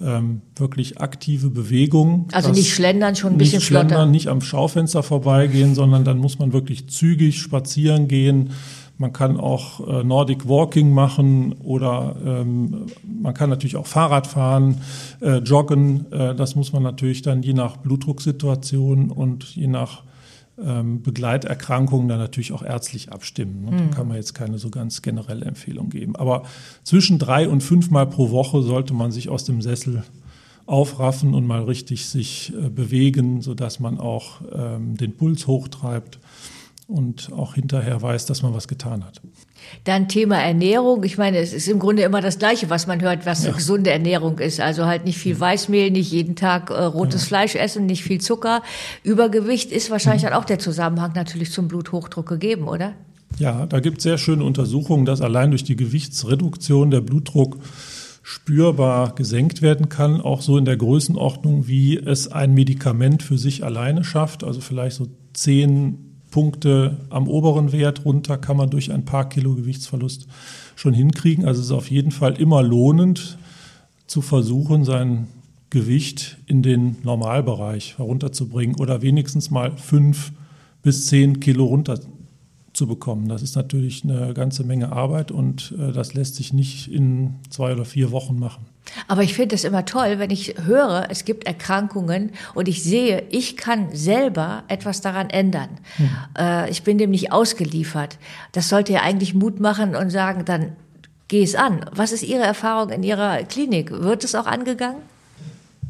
ähm, 0.00 0.42
wirklich 0.56 1.00
aktive 1.00 1.48
Bewegung. 1.48 2.28
Also 2.32 2.50
nicht 2.52 2.72
schlendern, 2.72 3.16
schon 3.16 3.32
ein 3.32 3.38
bisschen 3.38 3.58
nicht 3.58 3.66
schlendern, 3.66 3.88
flotter. 3.88 4.06
Nicht 4.06 4.28
am 4.28 4.42
Schaufenster 4.42 5.02
vorbeigehen, 5.02 5.74
sondern 5.74 6.04
dann 6.04 6.18
muss 6.18 6.38
man 6.38 6.52
wirklich 6.52 6.88
zügig 6.88 7.38
spazieren 7.40 8.08
gehen. 8.08 8.50
Man 8.98 9.12
kann 9.12 9.36
auch 9.36 9.86
äh, 9.86 10.04
Nordic 10.04 10.48
Walking 10.48 10.92
machen 10.92 11.52
oder 11.62 12.16
ähm, 12.24 12.86
man 13.04 13.34
kann 13.34 13.50
natürlich 13.50 13.76
auch 13.76 13.86
Fahrrad 13.86 14.26
fahren, 14.26 14.80
äh, 15.20 15.38
joggen. 15.38 16.10
Äh, 16.12 16.34
das 16.34 16.56
muss 16.56 16.72
man 16.72 16.82
natürlich 16.82 17.22
dann 17.22 17.42
je 17.42 17.52
nach 17.52 17.76
Blutdrucksituation 17.76 19.10
und 19.10 19.44
je 19.54 19.66
nach 19.66 20.02
ähm, 20.62 21.02
Begleiterkrankungen 21.02 22.08
dann 22.08 22.18
natürlich 22.18 22.52
auch 22.52 22.62
ärztlich 22.62 23.12
abstimmen. 23.12 23.66
Ne? 23.66 23.70
Mhm. 23.72 23.76
Da 23.90 23.96
kann 23.96 24.08
man 24.08 24.16
jetzt 24.16 24.34
keine 24.34 24.58
so 24.58 24.70
ganz 24.70 25.02
generelle 25.02 25.44
Empfehlung 25.44 25.90
geben. 25.90 26.16
Aber 26.16 26.44
zwischen 26.82 27.18
drei 27.18 27.48
und 27.48 27.62
fünfmal 27.62 28.06
pro 28.06 28.30
Woche 28.30 28.62
sollte 28.62 28.94
man 28.94 29.12
sich 29.12 29.28
aus 29.28 29.44
dem 29.44 29.60
Sessel 29.60 30.04
aufraffen 30.64 31.34
und 31.34 31.46
mal 31.46 31.62
richtig 31.62 32.06
sich 32.06 32.52
äh, 32.54 32.68
bewegen, 32.68 33.40
sodass 33.42 33.78
man 33.78 33.98
auch 33.98 34.40
ähm, 34.52 34.96
den 34.96 35.16
Puls 35.16 35.46
hochtreibt 35.46 36.18
und 36.88 37.32
auch 37.32 37.54
hinterher 37.54 38.00
weiß, 38.00 38.26
dass 38.26 38.42
man 38.42 38.54
was 38.54 38.68
getan 38.68 39.04
hat. 39.04 39.20
Dann 39.84 40.08
Thema 40.08 40.38
Ernährung. 40.40 41.02
Ich 41.02 41.18
meine, 41.18 41.38
es 41.38 41.52
ist 41.52 41.66
im 41.66 41.80
Grunde 41.80 42.02
immer 42.02 42.20
das 42.20 42.38
Gleiche, 42.38 42.70
was 42.70 42.86
man 42.86 43.00
hört, 43.00 43.26
was 43.26 43.44
ja. 43.44 43.52
gesunde 43.52 43.90
Ernährung 43.90 44.38
ist. 44.38 44.60
Also 44.60 44.86
halt 44.86 45.04
nicht 45.04 45.18
viel 45.18 45.38
Weißmehl, 45.38 45.90
nicht 45.90 46.12
jeden 46.12 46.36
Tag 46.36 46.70
äh, 46.70 46.74
rotes 46.74 47.22
ja. 47.22 47.28
Fleisch 47.28 47.56
essen, 47.56 47.86
nicht 47.86 48.04
viel 48.04 48.20
Zucker. 48.20 48.62
Übergewicht 49.02 49.72
ist 49.72 49.90
wahrscheinlich 49.90 50.22
mhm. 50.22 50.28
dann 50.28 50.38
auch 50.38 50.44
der 50.44 50.60
Zusammenhang 50.60 51.12
natürlich 51.14 51.50
zum 51.50 51.66
Bluthochdruck 51.66 52.28
gegeben, 52.28 52.68
oder? 52.68 52.92
Ja, 53.38 53.66
da 53.66 53.80
gibt 53.80 53.98
es 53.98 54.04
sehr 54.04 54.18
schöne 54.18 54.44
Untersuchungen, 54.44 55.04
dass 55.04 55.20
allein 55.20 55.50
durch 55.50 55.64
die 55.64 55.76
Gewichtsreduktion 55.76 56.92
der 56.92 57.00
Blutdruck 57.00 57.58
spürbar 58.22 59.14
gesenkt 59.14 59.60
werden 59.62 59.88
kann, 59.88 60.20
auch 60.20 60.42
so 60.42 60.56
in 60.58 60.64
der 60.64 60.76
Größenordnung, 60.76 61.66
wie 61.66 61.96
es 61.96 62.30
ein 62.30 62.54
Medikament 62.54 63.22
für 63.22 63.38
sich 63.38 63.64
alleine 63.64 64.04
schafft. 64.04 64.42
Also 64.42 64.60
vielleicht 64.60 64.96
so 64.96 65.06
zehn 65.32 66.05
Punkte 66.36 66.98
am 67.08 67.28
oberen 67.28 67.72
Wert 67.72 68.04
runter 68.04 68.36
kann 68.36 68.58
man 68.58 68.68
durch 68.68 68.92
ein 68.92 69.06
paar 69.06 69.26
Kilo 69.26 69.54
Gewichtsverlust 69.54 70.26
schon 70.74 70.92
hinkriegen. 70.92 71.46
Also 71.46 71.60
es 71.60 71.68
ist 71.68 71.72
auf 71.72 71.90
jeden 71.90 72.10
Fall 72.10 72.38
immer 72.38 72.62
lohnend 72.62 73.38
zu 74.06 74.20
versuchen, 74.20 74.84
sein 74.84 75.28
Gewicht 75.70 76.36
in 76.44 76.62
den 76.62 76.96
Normalbereich 77.04 77.96
herunterzubringen 77.96 78.76
oder 78.76 79.00
wenigstens 79.00 79.50
mal 79.50 79.78
fünf 79.78 80.30
bis 80.82 81.06
zehn 81.06 81.40
Kilo 81.40 81.64
runter 81.64 82.00
zu 82.76 82.86
bekommen. 82.86 83.28
Das 83.28 83.42
ist 83.42 83.56
natürlich 83.56 84.04
eine 84.04 84.34
ganze 84.34 84.62
Menge 84.64 84.92
Arbeit 84.92 85.30
und 85.30 85.74
äh, 85.78 85.92
das 85.92 86.14
lässt 86.14 86.36
sich 86.36 86.52
nicht 86.52 86.88
in 86.92 87.34
zwei 87.50 87.72
oder 87.72 87.84
vier 87.84 88.10
Wochen 88.12 88.38
machen. 88.38 88.66
Aber 89.08 89.22
ich 89.22 89.34
finde 89.34 89.54
es 89.54 89.64
immer 89.64 89.84
toll, 89.84 90.18
wenn 90.18 90.30
ich 90.30 90.54
höre, 90.64 91.06
es 91.10 91.24
gibt 91.24 91.46
Erkrankungen 91.46 92.30
und 92.54 92.68
ich 92.68 92.82
sehe, 92.82 93.24
ich 93.30 93.56
kann 93.56 93.88
selber 93.92 94.62
etwas 94.68 95.00
daran 95.00 95.30
ändern. 95.30 95.70
Hm. 95.96 96.10
Äh, 96.38 96.70
ich 96.70 96.82
bin 96.82 96.98
dem 96.98 97.10
nicht 97.10 97.32
ausgeliefert. 97.32 98.18
Das 98.52 98.68
sollte 98.68 98.92
ja 98.92 99.00
eigentlich 99.02 99.34
Mut 99.34 99.58
machen 99.58 99.96
und 99.96 100.10
sagen, 100.10 100.44
dann 100.44 100.72
geh 101.28 101.42
es 101.42 101.54
an. 101.54 101.86
Was 101.92 102.12
ist 102.12 102.22
Ihre 102.22 102.42
Erfahrung 102.42 102.90
in 102.90 103.02
Ihrer 103.02 103.42
Klinik? 103.44 103.90
Wird 103.90 104.22
es 104.22 104.34
auch 104.34 104.46
angegangen? 104.46 105.00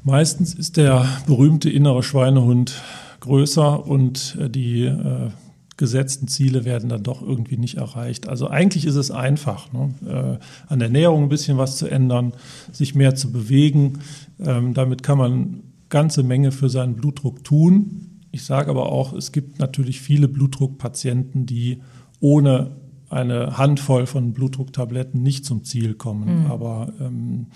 Meistens 0.04 0.54
ist 0.54 0.76
der 0.76 1.06
berühmte 1.26 1.68
innere 1.68 2.02
Schweinehund 2.02 2.80
größer 3.20 3.86
und 3.86 4.38
äh, 4.40 4.48
die 4.48 4.84
äh, 4.84 5.30
gesetzten 5.76 6.28
Ziele 6.28 6.64
werden 6.64 6.88
dann 6.88 7.02
doch 7.02 7.22
irgendwie 7.22 7.58
nicht 7.58 7.76
erreicht. 7.76 8.28
Also 8.28 8.48
eigentlich 8.48 8.86
ist 8.86 8.94
es 8.94 9.10
einfach, 9.10 9.72
ne? 9.72 9.90
äh, 10.06 10.72
an 10.72 10.78
der 10.78 10.88
Ernährung 10.88 11.24
ein 11.24 11.28
bisschen 11.28 11.58
was 11.58 11.76
zu 11.76 11.86
ändern, 11.86 12.32
sich 12.72 12.94
mehr 12.94 13.14
zu 13.14 13.30
bewegen. 13.30 14.00
Ähm, 14.40 14.74
damit 14.74 15.02
kann 15.02 15.18
man 15.18 15.62
ganze 15.88 16.22
Menge 16.22 16.52
für 16.52 16.70
seinen 16.70 16.94
Blutdruck 16.94 17.44
tun. 17.44 18.22
Ich 18.32 18.44
sage 18.44 18.70
aber 18.70 18.90
auch, 18.90 19.12
es 19.12 19.32
gibt 19.32 19.58
natürlich 19.58 20.00
viele 20.00 20.28
Blutdruckpatienten, 20.28 21.46
die 21.46 21.82
ohne 22.20 22.72
eine 23.08 23.56
Handvoll 23.56 24.06
von 24.06 24.32
Blutdrucktabletten 24.32 25.22
nicht 25.22 25.44
zum 25.44 25.64
Ziel 25.64 25.94
kommen. 25.94 26.44
Mhm. 26.44 26.50
Aber 26.50 26.92
ähm, 27.00 27.46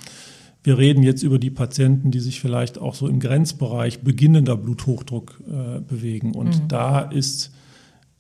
wir 0.63 0.79
reden 0.79 1.03
jetzt 1.03 1.23
über 1.23 1.39
die 1.39 1.51
Patienten, 1.51 2.11
die 2.11 2.21
sich 2.21 2.41
vielleicht 2.41 2.79
auch 2.79 2.95
so 2.95 3.09
im 3.09 3.19
Grenzbereich 3.19 4.01
beginnender 4.03 4.57
Bluthochdruck 4.57 5.43
äh, 5.49 5.81
bewegen. 5.81 6.35
Und 6.35 6.63
mhm. 6.63 6.69
da 6.69 7.01
ist 7.01 7.51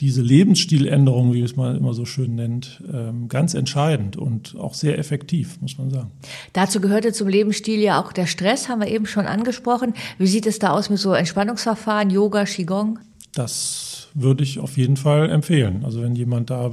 diese 0.00 0.22
Lebensstiländerung, 0.22 1.34
wie 1.34 1.42
es 1.42 1.56
man 1.56 1.76
immer 1.76 1.92
so 1.92 2.06
schön 2.06 2.34
nennt, 2.34 2.82
ähm, 2.90 3.28
ganz 3.28 3.52
entscheidend 3.52 4.16
und 4.16 4.56
auch 4.58 4.72
sehr 4.72 4.98
effektiv, 4.98 5.60
muss 5.60 5.76
man 5.76 5.90
sagen. 5.90 6.10
Dazu 6.54 6.80
gehörte 6.80 7.12
zum 7.12 7.28
Lebensstil 7.28 7.80
ja 7.80 8.02
auch 8.02 8.12
der 8.12 8.26
Stress, 8.26 8.68
haben 8.68 8.80
wir 8.80 8.88
eben 8.88 9.06
schon 9.06 9.26
angesprochen. 9.26 9.92
Wie 10.18 10.26
sieht 10.26 10.46
es 10.46 10.58
da 10.58 10.70
aus 10.70 10.88
mit 10.88 10.98
so 10.98 11.12
Entspannungsverfahren, 11.12 12.08
Yoga, 12.08 12.44
Qigong? 12.44 12.98
Das 13.34 14.08
würde 14.14 14.42
ich 14.42 14.58
auf 14.58 14.76
jeden 14.76 14.96
Fall 14.96 15.30
empfehlen. 15.30 15.84
Also 15.84 16.02
wenn 16.02 16.16
jemand 16.16 16.50
da 16.50 16.72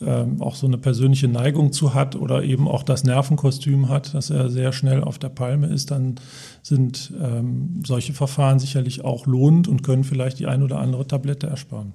ähm, 0.00 0.42
auch 0.42 0.54
so 0.54 0.66
eine 0.66 0.78
persönliche 0.78 1.28
Neigung 1.28 1.72
zu 1.72 1.94
hat 1.94 2.16
oder 2.16 2.42
eben 2.42 2.68
auch 2.68 2.82
das 2.82 3.04
Nervenkostüm 3.04 3.88
hat, 3.88 4.14
dass 4.14 4.30
er 4.30 4.50
sehr 4.50 4.72
schnell 4.72 5.02
auf 5.02 5.18
der 5.18 5.28
Palme 5.28 5.68
ist, 5.68 5.90
dann 5.90 6.16
sind 6.62 7.12
ähm, 7.22 7.82
solche 7.86 8.12
Verfahren 8.12 8.58
sicherlich 8.58 9.04
auch 9.04 9.26
lohnend 9.26 9.68
und 9.68 9.82
können 9.82 10.04
vielleicht 10.04 10.38
die 10.38 10.46
ein 10.46 10.62
oder 10.62 10.80
andere 10.80 11.06
Tablette 11.06 11.46
ersparen. 11.46 11.94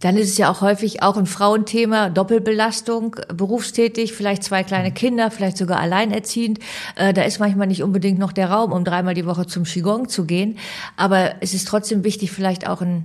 Dann 0.00 0.16
ist 0.16 0.30
es 0.30 0.38
ja 0.38 0.50
auch 0.50 0.62
häufig 0.62 1.02
auch 1.02 1.16
ein 1.16 1.26
Frauenthema, 1.26 2.08
Doppelbelastung, 2.08 3.16
berufstätig, 3.34 4.14
vielleicht 4.14 4.42
zwei 4.42 4.64
kleine 4.64 4.92
Kinder, 4.92 5.30
vielleicht 5.30 5.58
sogar 5.58 5.78
alleinerziehend. 5.78 6.58
Äh, 6.96 7.12
da 7.12 7.22
ist 7.22 7.38
manchmal 7.38 7.66
nicht 7.66 7.82
unbedingt 7.82 8.18
noch 8.18 8.32
der 8.32 8.50
Raum, 8.50 8.72
um 8.72 8.84
dreimal 8.84 9.14
die 9.14 9.26
Woche 9.26 9.46
zum 9.46 9.64
Qigong 9.64 10.08
zu 10.08 10.24
gehen. 10.24 10.58
Aber 10.96 11.34
es 11.40 11.54
ist 11.54 11.68
trotzdem 11.68 12.02
wichtig, 12.02 12.32
vielleicht 12.32 12.66
auch 12.66 12.80
ein 12.80 13.04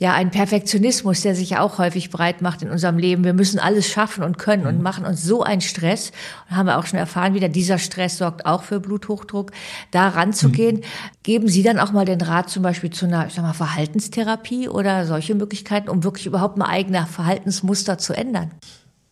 ja 0.00 0.14
ein 0.14 0.30
Perfektionismus, 0.30 1.20
der 1.20 1.34
sich 1.34 1.50
ja 1.50 1.60
auch 1.60 1.76
häufig 1.76 2.08
breit 2.08 2.40
macht 2.40 2.62
in 2.62 2.70
unserem 2.70 2.96
Leben. 2.96 3.22
Wir 3.22 3.34
müssen 3.34 3.58
alles 3.58 3.86
schaffen 3.86 4.24
und 4.24 4.38
können 4.38 4.66
und 4.66 4.78
mhm. 4.78 4.82
machen 4.82 5.04
uns 5.04 5.22
so 5.22 5.42
einen 5.42 5.60
Stress. 5.60 6.10
Und 6.48 6.56
haben 6.56 6.66
wir 6.66 6.78
auch 6.78 6.86
schon 6.86 6.98
erfahren, 6.98 7.34
wieder 7.34 7.50
dieser 7.50 7.76
Stress 7.76 8.16
sorgt 8.16 8.46
auch 8.46 8.62
für 8.62 8.80
Bluthochdruck. 8.80 9.52
Da 9.90 10.08
ranzugehen, 10.08 10.76
mhm. 10.76 10.84
geben 11.22 11.48
Sie 11.48 11.62
dann 11.62 11.78
auch 11.78 11.92
mal 11.92 12.06
den 12.06 12.22
Rat 12.22 12.48
zum 12.48 12.62
Beispiel 12.62 12.88
zu 12.88 13.04
einer, 13.04 13.26
ich 13.26 13.34
sag 13.34 13.42
mal, 13.42 13.52
Verhaltenstherapie 13.52 14.70
oder 14.70 15.04
solche 15.04 15.34
Möglichkeiten, 15.34 15.90
um 15.90 16.02
wirklich 16.02 16.24
überhaupt 16.24 16.56
mal 16.56 16.66
eigene 16.66 17.04
Verhaltensmuster 17.04 17.98
zu 17.98 18.14
ändern? 18.14 18.52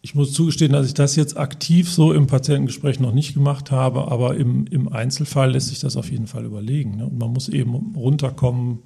Ich 0.00 0.14
muss 0.14 0.32
zugestehen, 0.32 0.72
dass 0.72 0.86
ich 0.86 0.94
das 0.94 1.16
jetzt 1.16 1.36
aktiv 1.36 1.92
so 1.92 2.14
im 2.14 2.26
Patientengespräch 2.28 2.98
noch 2.98 3.12
nicht 3.12 3.34
gemacht 3.34 3.70
habe, 3.70 4.10
aber 4.10 4.36
im, 4.36 4.66
im 4.68 4.90
Einzelfall 4.90 5.50
lässt 5.50 5.68
sich 5.68 5.80
das 5.80 5.96
auf 5.96 6.10
jeden 6.10 6.28
Fall 6.28 6.46
überlegen. 6.46 6.96
Ne? 6.96 7.04
Und 7.04 7.18
man 7.18 7.30
muss 7.30 7.50
eben 7.50 7.74
runterkommen 7.94 8.78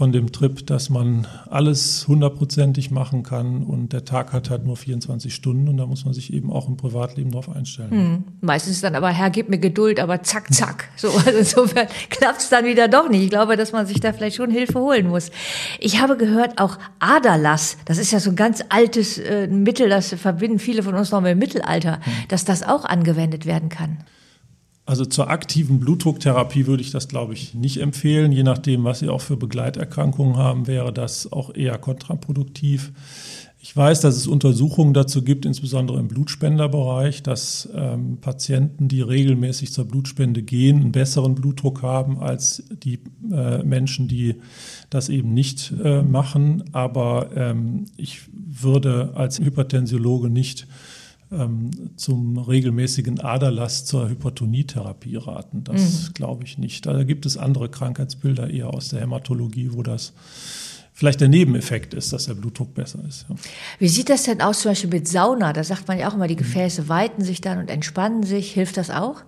von 0.00 0.12
dem 0.12 0.32
Trip, 0.32 0.66
dass 0.66 0.88
man 0.88 1.26
alles 1.50 2.08
hundertprozentig 2.08 2.90
machen 2.90 3.22
kann 3.22 3.64
und 3.64 3.92
der 3.92 4.06
Tag 4.06 4.32
hat 4.32 4.48
halt 4.48 4.64
nur 4.64 4.78
24 4.78 5.34
Stunden 5.34 5.68
und 5.68 5.76
da 5.76 5.84
muss 5.84 6.06
man 6.06 6.14
sich 6.14 6.32
eben 6.32 6.50
auch 6.50 6.68
im 6.68 6.78
Privatleben 6.78 7.30
drauf 7.32 7.54
einstellen. 7.54 7.90
Hm. 7.90 8.24
Meistens 8.40 8.80
dann 8.80 8.94
aber, 8.94 9.10
Herr, 9.10 9.28
gib 9.28 9.50
mir 9.50 9.58
Geduld, 9.58 10.00
aber 10.00 10.22
zack, 10.22 10.54
zack. 10.54 10.88
So, 10.96 11.08
also 11.10 11.30
insofern 11.30 11.86
klappt 12.08 12.40
es 12.40 12.48
dann 12.48 12.64
wieder 12.64 12.88
doch 12.88 13.10
nicht. 13.10 13.24
Ich 13.24 13.28
glaube, 13.28 13.58
dass 13.58 13.72
man 13.72 13.84
sich 13.84 14.00
da 14.00 14.14
vielleicht 14.14 14.36
schon 14.36 14.50
Hilfe 14.50 14.80
holen 14.80 15.06
muss. 15.06 15.30
Ich 15.78 16.00
habe 16.00 16.16
gehört, 16.16 16.58
auch 16.58 16.78
Aderlass, 16.98 17.76
das 17.84 17.98
ist 17.98 18.10
ja 18.10 18.20
so 18.20 18.30
ein 18.30 18.36
ganz 18.36 18.64
altes 18.70 19.18
äh, 19.18 19.48
Mittel, 19.48 19.90
das 19.90 20.14
verbinden 20.14 20.58
viele 20.58 20.82
von 20.82 20.94
uns 20.94 21.10
noch 21.10 21.20
mit 21.20 21.32
dem 21.32 21.38
Mittelalter, 21.38 21.96
hm. 21.96 22.12
dass 22.28 22.46
das 22.46 22.62
auch 22.62 22.86
angewendet 22.86 23.44
werden 23.44 23.68
kann. 23.68 23.98
Also 24.90 25.04
zur 25.04 25.30
aktiven 25.30 25.78
Blutdrucktherapie 25.78 26.66
würde 26.66 26.82
ich 26.82 26.90
das, 26.90 27.06
glaube 27.06 27.32
ich, 27.32 27.54
nicht 27.54 27.76
empfehlen. 27.76 28.32
Je 28.32 28.42
nachdem, 28.42 28.82
was 28.82 28.98
Sie 28.98 29.08
auch 29.08 29.20
für 29.20 29.36
Begleiterkrankungen 29.36 30.36
haben, 30.36 30.66
wäre 30.66 30.92
das 30.92 31.30
auch 31.30 31.54
eher 31.54 31.78
kontraproduktiv. 31.78 32.90
Ich 33.60 33.76
weiß, 33.76 34.00
dass 34.00 34.16
es 34.16 34.26
Untersuchungen 34.26 34.92
dazu 34.92 35.22
gibt, 35.22 35.46
insbesondere 35.46 36.00
im 36.00 36.08
Blutspenderbereich, 36.08 37.22
dass 37.22 37.68
ähm, 37.72 38.18
Patienten, 38.20 38.88
die 38.88 39.00
regelmäßig 39.00 39.72
zur 39.72 39.84
Blutspende 39.84 40.42
gehen, 40.42 40.80
einen 40.80 40.90
besseren 40.90 41.36
Blutdruck 41.36 41.82
haben 41.82 42.18
als 42.18 42.64
die 42.70 42.98
äh, 43.30 43.62
Menschen, 43.62 44.08
die 44.08 44.40
das 44.88 45.08
eben 45.08 45.32
nicht 45.32 45.72
äh, 45.84 46.02
machen. 46.02 46.64
Aber 46.72 47.30
ähm, 47.36 47.84
ich 47.96 48.22
würde 48.32 49.12
als 49.14 49.38
Hypertensiologe 49.38 50.30
nicht 50.30 50.66
ähm, 51.32 51.70
zum 51.96 52.38
regelmäßigen 52.38 53.20
Aderlass 53.20 53.84
zur 53.84 54.08
Hypertonietherapie 54.08 55.16
raten. 55.16 55.64
Das 55.64 56.08
mhm. 56.08 56.14
glaube 56.14 56.44
ich 56.44 56.58
nicht. 56.58 56.86
Da 56.86 57.04
gibt 57.04 57.26
es 57.26 57.36
andere 57.36 57.68
Krankheitsbilder 57.68 58.50
eher 58.50 58.74
aus 58.74 58.88
der 58.88 59.00
Hämatologie, 59.00 59.70
wo 59.72 59.82
das 59.82 60.12
vielleicht 60.92 61.20
der 61.20 61.28
Nebeneffekt 61.28 61.94
ist, 61.94 62.12
dass 62.12 62.26
der 62.26 62.34
Blutdruck 62.34 62.74
besser 62.74 62.98
ist. 63.08 63.26
Ja. 63.28 63.36
Wie 63.78 63.88
sieht 63.88 64.10
das 64.10 64.24
denn 64.24 64.40
aus 64.42 64.60
zum 64.60 64.72
Beispiel 64.72 64.90
mit 64.90 65.08
Sauna? 65.08 65.52
Da 65.52 65.64
sagt 65.64 65.88
man 65.88 65.98
ja 65.98 66.10
auch 66.10 66.14
immer, 66.14 66.28
die 66.28 66.36
Gefäße 66.36 66.88
weiten 66.88 67.22
sich 67.22 67.40
dann 67.40 67.58
und 67.58 67.70
entspannen 67.70 68.22
sich. 68.22 68.52
Hilft 68.52 68.76
das 68.76 68.90
auch? 68.90 69.22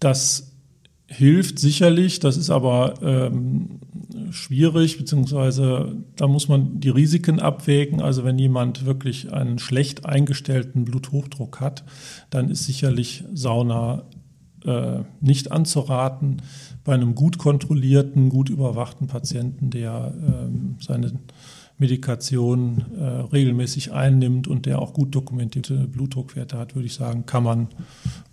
Das 0.00 0.52
hilft 1.06 1.58
sicherlich, 1.58 2.18
das 2.18 2.36
ist 2.36 2.50
aber 2.50 2.94
ähm, 3.02 3.80
schwierig, 4.30 4.98
beziehungsweise 4.98 5.96
da 6.16 6.26
muss 6.26 6.48
man 6.48 6.80
die 6.80 6.88
Risiken 6.88 7.40
abwägen. 7.40 8.00
Also 8.00 8.24
wenn 8.24 8.38
jemand 8.38 8.84
wirklich 8.86 9.32
einen 9.32 9.58
schlecht 9.58 10.06
eingestellten 10.06 10.84
Bluthochdruck 10.84 11.60
hat, 11.60 11.84
dann 12.30 12.50
ist 12.50 12.64
sicherlich 12.64 13.24
Sauna 13.32 14.04
äh, 14.64 15.00
nicht 15.20 15.52
anzuraten. 15.52 16.42
Bei 16.84 16.94
einem 16.94 17.14
gut 17.14 17.38
kontrollierten, 17.38 18.28
gut 18.28 18.48
überwachten 18.48 19.06
Patienten, 19.06 19.70
der 19.70 20.12
ähm, 20.16 20.76
seine 20.80 21.12
Medikation 21.78 22.86
äh, 22.98 23.04
regelmäßig 23.04 23.92
einnimmt 23.92 24.48
und 24.48 24.64
der 24.64 24.80
auch 24.80 24.94
gut 24.94 25.14
dokumentierte 25.14 25.74
Blutdruckwerte 25.74 26.58
hat, 26.58 26.74
würde 26.74 26.86
ich 26.86 26.94
sagen, 26.94 27.26
kann 27.26 27.42
man 27.42 27.68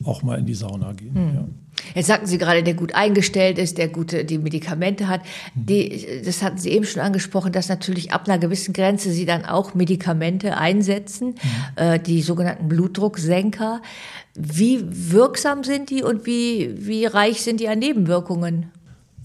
auch 0.04 0.24
mal 0.24 0.40
in 0.40 0.46
die 0.46 0.54
Sauna 0.54 0.94
gehen. 0.94 1.14
Hm. 1.14 1.36
Ja. 1.36 1.48
Jetzt 1.96 2.08
sagten 2.08 2.28
Sie 2.28 2.38
gerade, 2.38 2.64
der 2.64 2.74
gut 2.74 2.96
eingestellt 2.96 3.58
ist, 3.58 3.78
der 3.78 3.90
gute 3.90 4.24
die 4.24 4.38
Medikamente 4.38 5.10
hat. 5.10 5.22
Hm. 5.56 5.66
Die, 5.66 6.22
das 6.24 6.42
hatten 6.42 6.58
Sie 6.58 6.70
eben 6.70 6.86
schon 6.86 7.02
angesprochen, 7.02 7.52
dass 7.52 7.68
natürlich 7.68 8.14
ab 8.14 8.30
einer 8.30 8.38
gewissen 8.38 8.74
Grenze 8.74 9.12
Sie 9.12 9.26
dann 9.26 9.44
auch 9.44 9.74
Medikamente 9.74 10.56
einsetzen, 10.56 11.30
mhm. 11.30 11.36
äh, 11.76 12.00
die 12.00 12.22
sogenannten 12.22 12.70
Blutdrucksenker. 12.70 13.82
Wie 14.36 14.82
wirksam 14.90 15.66
sind 15.66 15.90
die 15.90 16.02
und 16.02 16.26
wie, 16.26 16.74
wie 16.78 17.06
reich 17.06 17.42
sind 17.42 17.60
die 17.60 17.68
an 17.68 17.80
Nebenwirkungen? 17.80 18.68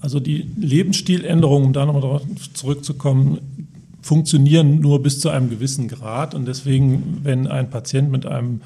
Also 0.01 0.21
die 0.21 0.47
Lebensstiländerungen, 0.57 1.67
um 1.67 1.73
da 1.73 1.87
nochmal 1.87 2.21
zurückzukommen, 2.55 3.68
funktionieren 4.01 4.81
nur 4.81 5.03
bis 5.03 5.21
zu 5.21 5.29
einem 5.29 5.51
gewissen 5.51 5.89
Grad. 5.89 6.35
Und 6.35 6.47
deswegen, 6.47 7.21
wenn 7.23 7.47
ein 7.47 7.71
Patient 7.71 8.11
mit 8.11 8.27
einem 8.27 8.61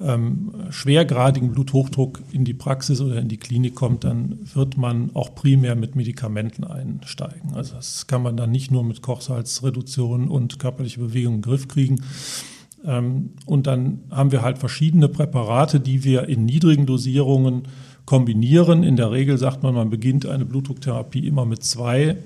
ähm, 0.00 0.52
schwergradigen 0.70 1.52
Bluthochdruck 1.52 2.22
in 2.32 2.44
die 2.44 2.54
Praxis 2.54 3.00
oder 3.00 3.18
in 3.18 3.28
die 3.28 3.36
Klinik 3.36 3.74
kommt, 3.74 4.04
dann 4.04 4.38
wird 4.54 4.76
man 4.76 5.10
auch 5.14 5.34
primär 5.34 5.76
mit 5.76 5.94
Medikamenten 5.94 6.64
einsteigen. 6.64 7.54
Also 7.54 7.74
das 7.74 8.06
kann 8.06 8.22
man 8.22 8.36
dann 8.36 8.50
nicht 8.50 8.70
nur 8.70 8.84
mit 8.84 9.02
Kochsalzreduktion 9.02 10.28
und 10.28 10.58
körperliche 10.58 11.00
Bewegung 11.00 11.36
den 11.36 11.42
Griff 11.42 11.68
kriegen. 11.68 12.02
Ähm, 12.84 13.30
und 13.46 13.66
dann 13.66 14.00
haben 14.10 14.32
wir 14.32 14.42
halt 14.42 14.58
verschiedene 14.58 15.08
Präparate, 15.08 15.78
die 15.80 16.04
wir 16.04 16.28
in 16.28 16.44
niedrigen 16.44 16.86
Dosierungen 16.86 17.62
kombinieren. 18.04 18.82
In 18.82 18.96
der 18.96 19.12
Regel 19.12 19.38
sagt 19.38 19.62
man, 19.62 19.74
man 19.74 19.90
beginnt 19.90 20.26
eine 20.26 20.44
Blutdrucktherapie 20.44 21.26
immer 21.26 21.46
mit 21.46 21.62
zwei 21.62 22.16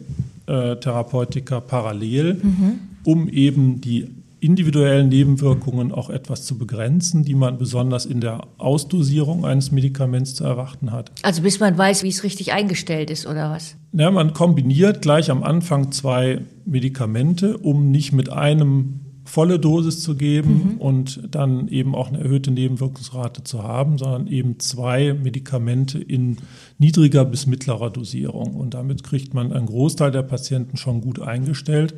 äh, 0.47 0.77
Therapeutika 0.77 1.61
parallel, 1.61 2.35
mhm. 2.43 2.81
um 3.05 3.29
eben 3.29 3.81
die 3.81 4.09
individuellen 4.41 5.09
Nebenwirkungen 5.09 5.93
auch 5.93 6.11
etwas 6.11 6.45
zu 6.45 6.59
begrenzen, 6.59 7.25
die 7.25 7.35
man 7.35 7.59
besonders 7.59 8.07
in 8.07 8.21
der 8.21 8.43
Ausdosierung 8.59 9.45
eines 9.45 9.73
Medikaments 9.73 10.35
zu 10.35 10.45
erwarten 10.45 10.93
hat. 10.93 11.11
Also 11.23 11.43
bis 11.43 11.59
man 11.59 11.77
weiß, 11.77 12.03
wie 12.03 12.09
es 12.09 12.23
richtig 12.23 12.53
eingestellt 12.53 13.11
ist 13.11 13.27
oder 13.27 13.51
was? 13.51 13.77
Ja, 13.93 14.11
man 14.11 14.35
kombiniert 14.35 15.03
gleich 15.03 15.31
am 15.31 15.43
Anfang 15.43 15.91
zwei 15.91 16.43
Medikamente, 16.65 17.57
um 17.57 17.91
nicht 17.91 18.13
mit 18.13 18.31
einem 18.31 19.01
volle 19.27 19.59
Dosis 19.59 20.01
zu 20.01 20.15
geben 20.15 20.75
mhm. 20.75 20.79
und 20.79 21.21
dann 21.31 21.69
eben 21.69 21.95
auch 21.95 22.09
eine 22.09 22.21
erhöhte 22.21 22.51
Nebenwirkungsrate 22.51 23.45
zu 23.45 23.62
haben, 23.62 23.99
sondern 23.99 24.29
eben 24.29 24.59
zwei 24.61 25.12
Medikamente 25.12 25.99
in 25.99 26.39
niedriger 26.79 27.25
bis 27.25 27.47
mittlerer 27.47 27.91
Dosierung. 27.91 28.55
Und 28.55 28.75
damit 28.75 29.03
kriegt 29.03 29.35
man 29.35 29.53
einen 29.53 29.67
Großteil 29.67 30.12
der 30.12 30.23
Patienten 30.23 30.77
schon 30.77 31.01
gut 31.01 31.21
eingestellt. 31.21 31.95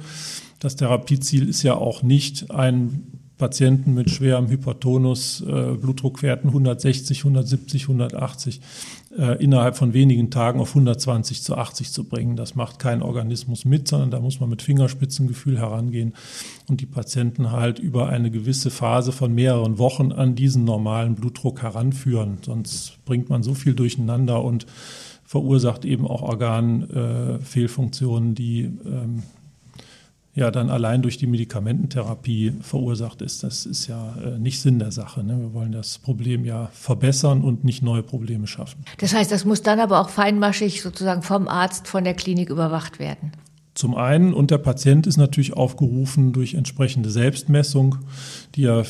Das 0.58 0.76
Therapieziel 0.76 1.48
ist 1.48 1.62
ja 1.62 1.74
auch 1.74 2.02
nicht 2.02 2.50
ein 2.50 3.17
Patienten 3.38 3.94
mit 3.94 4.10
schwerem 4.10 4.48
Hypertonus, 4.48 5.40
äh, 5.40 5.74
Blutdruckwerten 5.74 6.50
160, 6.50 7.20
170, 7.20 7.84
180 7.84 8.60
äh, 9.16 9.42
innerhalb 9.42 9.76
von 9.76 9.94
wenigen 9.94 10.30
Tagen 10.30 10.60
auf 10.60 10.68
120 10.70 11.42
zu 11.42 11.56
80 11.56 11.92
zu 11.92 12.02
bringen. 12.04 12.36
Das 12.36 12.56
macht 12.56 12.80
kein 12.80 13.00
Organismus 13.00 13.64
mit, 13.64 13.88
sondern 13.88 14.10
da 14.10 14.20
muss 14.20 14.40
man 14.40 14.50
mit 14.50 14.60
Fingerspitzengefühl 14.62 15.58
herangehen 15.58 16.14
und 16.68 16.80
die 16.80 16.86
Patienten 16.86 17.52
halt 17.52 17.78
über 17.78 18.08
eine 18.08 18.30
gewisse 18.30 18.70
Phase 18.70 19.12
von 19.12 19.34
mehreren 19.34 19.78
Wochen 19.78 20.10
an 20.12 20.34
diesen 20.34 20.64
normalen 20.64 21.14
Blutdruck 21.14 21.62
heranführen. 21.62 22.38
Sonst 22.44 22.98
bringt 23.04 23.30
man 23.30 23.44
so 23.44 23.54
viel 23.54 23.74
durcheinander 23.74 24.42
und 24.42 24.66
verursacht 25.24 25.84
eben 25.84 26.06
auch 26.06 26.22
Organfehlfunktionen, 26.22 28.32
äh, 28.32 28.34
die 28.34 28.62
ähm, 28.62 29.22
ja 30.38 30.50
dann 30.50 30.70
allein 30.70 31.02
durch 31.02 31.18
die 31.18 31.26
Medikamententherapie 31.26 32.54
verursacht 32.60 33.22
ist. 33.22 33.42
Das 33.42 33.66
ist 33.66 33.88
ja 33.88 34.14
äh, 34.24 34.38
nicht 34.38 34.60
Sinn 34.60 34.78
der 34.78 34.92
Sache. 34.92 35.24
Ne? 35.24 35.38
Wir 35.38 35.52
wollen 35.52 35.72
das 35.72 35.98
Problem 35.98 36.44
ja 36.44 36.70
verbessern 36.72 37.42
und 37.42 37.64
nicht 37.64 37.82
neue 37.82 38.02
Probleme 38.02 38.46
schaffen. 38.46 38.84
Das 38.98 39.14
heißt, 39.14 39.30
das 39.32 39.44
muss 39.44 39.62
dann 39.62 39.80
aber 39.80 40.00
auch 40.00 40.08
feinmaschig 40.08 40.80
sozusagen 40.80 41.22
vom 41.22 41.48
Arzt, 41.48 41.88
von 41.88 42.04
der 42.04 42.14
Klinik 42.14 42.50
überwacht 42.50 42.98
werden. 42.98 43.32
Zum 43.74 43.94
einen, 43.94 44.34
und 44.34 44.50
der 44.50 44.58
Patient 44.58 45.06
ist 45.06 45.18
natürlich 45.18 45.52
aufgerufen 45.52 46.32
durch 46.32 46.54
entsprechende 46.54 47.10
Selbstmessung, 47.10 47.96
die 48.54 48.64
er 48.64 48.80
äh, 48.80 48.84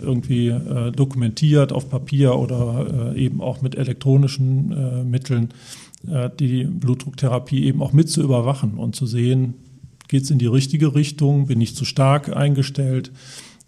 irgendwie 0.00 0.48
äh, 0.48 0.90
dokumentiert 0.92 1.72
auf 1.72 1.88
Papier 1.88 2.36
oder 2.36 3.12
äh, 3.14 3.18
eben 3.20 3.40
auch 3.40 3.62
mit 3.62 3.76
elektronischen 3.76 4.72
äh, 4.72 5.04
Mitteln, 5.04 5.50
äh, 6.08 6.30
die 6.38 6.64
Blutdrucktherapie 6.64 7.64
eben 7.64 7.82
auch 7.82 7.92
mit 7.92 8.10
zu 8.10 8.22
überwachen 8.22 8.74
und 8.74 8.96
zu 8.96 9.06
sehen, 9.06 9.54
geht 10.08 10.24
es 10.24 10.30
in 10.30 10.38
die 10.38 10.46
richtige 10.46 10.94
Richtung, 10.94 11.46
bin 11.46 11.60
ich 11.60 11.74
zu 11.74 11.84
stark 11.84 12.34
eingestellt. 12.34 13.12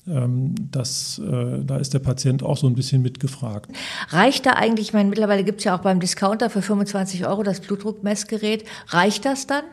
Ähm, 0.08 0.54
das, 0.70 1.18
äh, 1.18 1.64
da 1.64 1.78
ist 1.78 1.94
der 1.94 1.98
Patient 1.98 2.42
auch 2.42 2.56
so 2.56 2.66
ein 2.66 2.74
bisschen 2.74 3.02
mitgefragt. 3.02 3.70
Reicht 4.10 4.46
da 4.46 4.52
eigentlich, 4.52 4.88
ich 4.88 4.92
meine, 4.92 5.08
mittlerweile 5.08 5.42
gibt 5.42 5.60
es 5.60 5.64
ja 5.64 5.76
auch 5.76 5.82
beim 5.82 5.98
Discounter 5.98 6.48
für 6.48 6.62
25 6.62 7.26
Euro 7.26 7.42
das 7.42 7.60
Blutdruckmessgerät, 7.60 8.64
reicht 8.88 9.24
das 9.24 9.46
dann? 9.46 9.64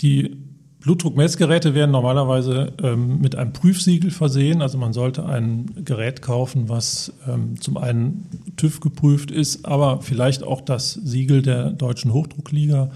Die 0.00 0.36
Blutdruckmessgeräte 0.80 1.74
werden 1.74 1.90
normalerweise 1.90 2.72
ähm, 2.82 3.20
mit 3.20 3.34
einem 3.34 3.52
Prüfsiegel 3.52 4.12
versehen. 4.12 4.62
Also 4.62 4.78
man 4.78 4.92
sollte 4.92 5.26
ein 5.26 5.66
Gerät 5.84 6.22
kaufen, 6.22 6.68
was 6.68 7.12
ähm, 7.28 7.60
zum 7.60 7.76
einen 7.76 8.26
TÜV 8.56 8.78
geprüft 8.78 9.32
ist, 9.32 9.64
aber 9.64 10.00
vielleicht 10.02 10.44
auch 10.44 10.60
das 10.60 10.92
Siegel 10.92 11.42
der 11.42 11.70
Deutschen 11.70 12.12
Hochdruckliga 12.12 12.90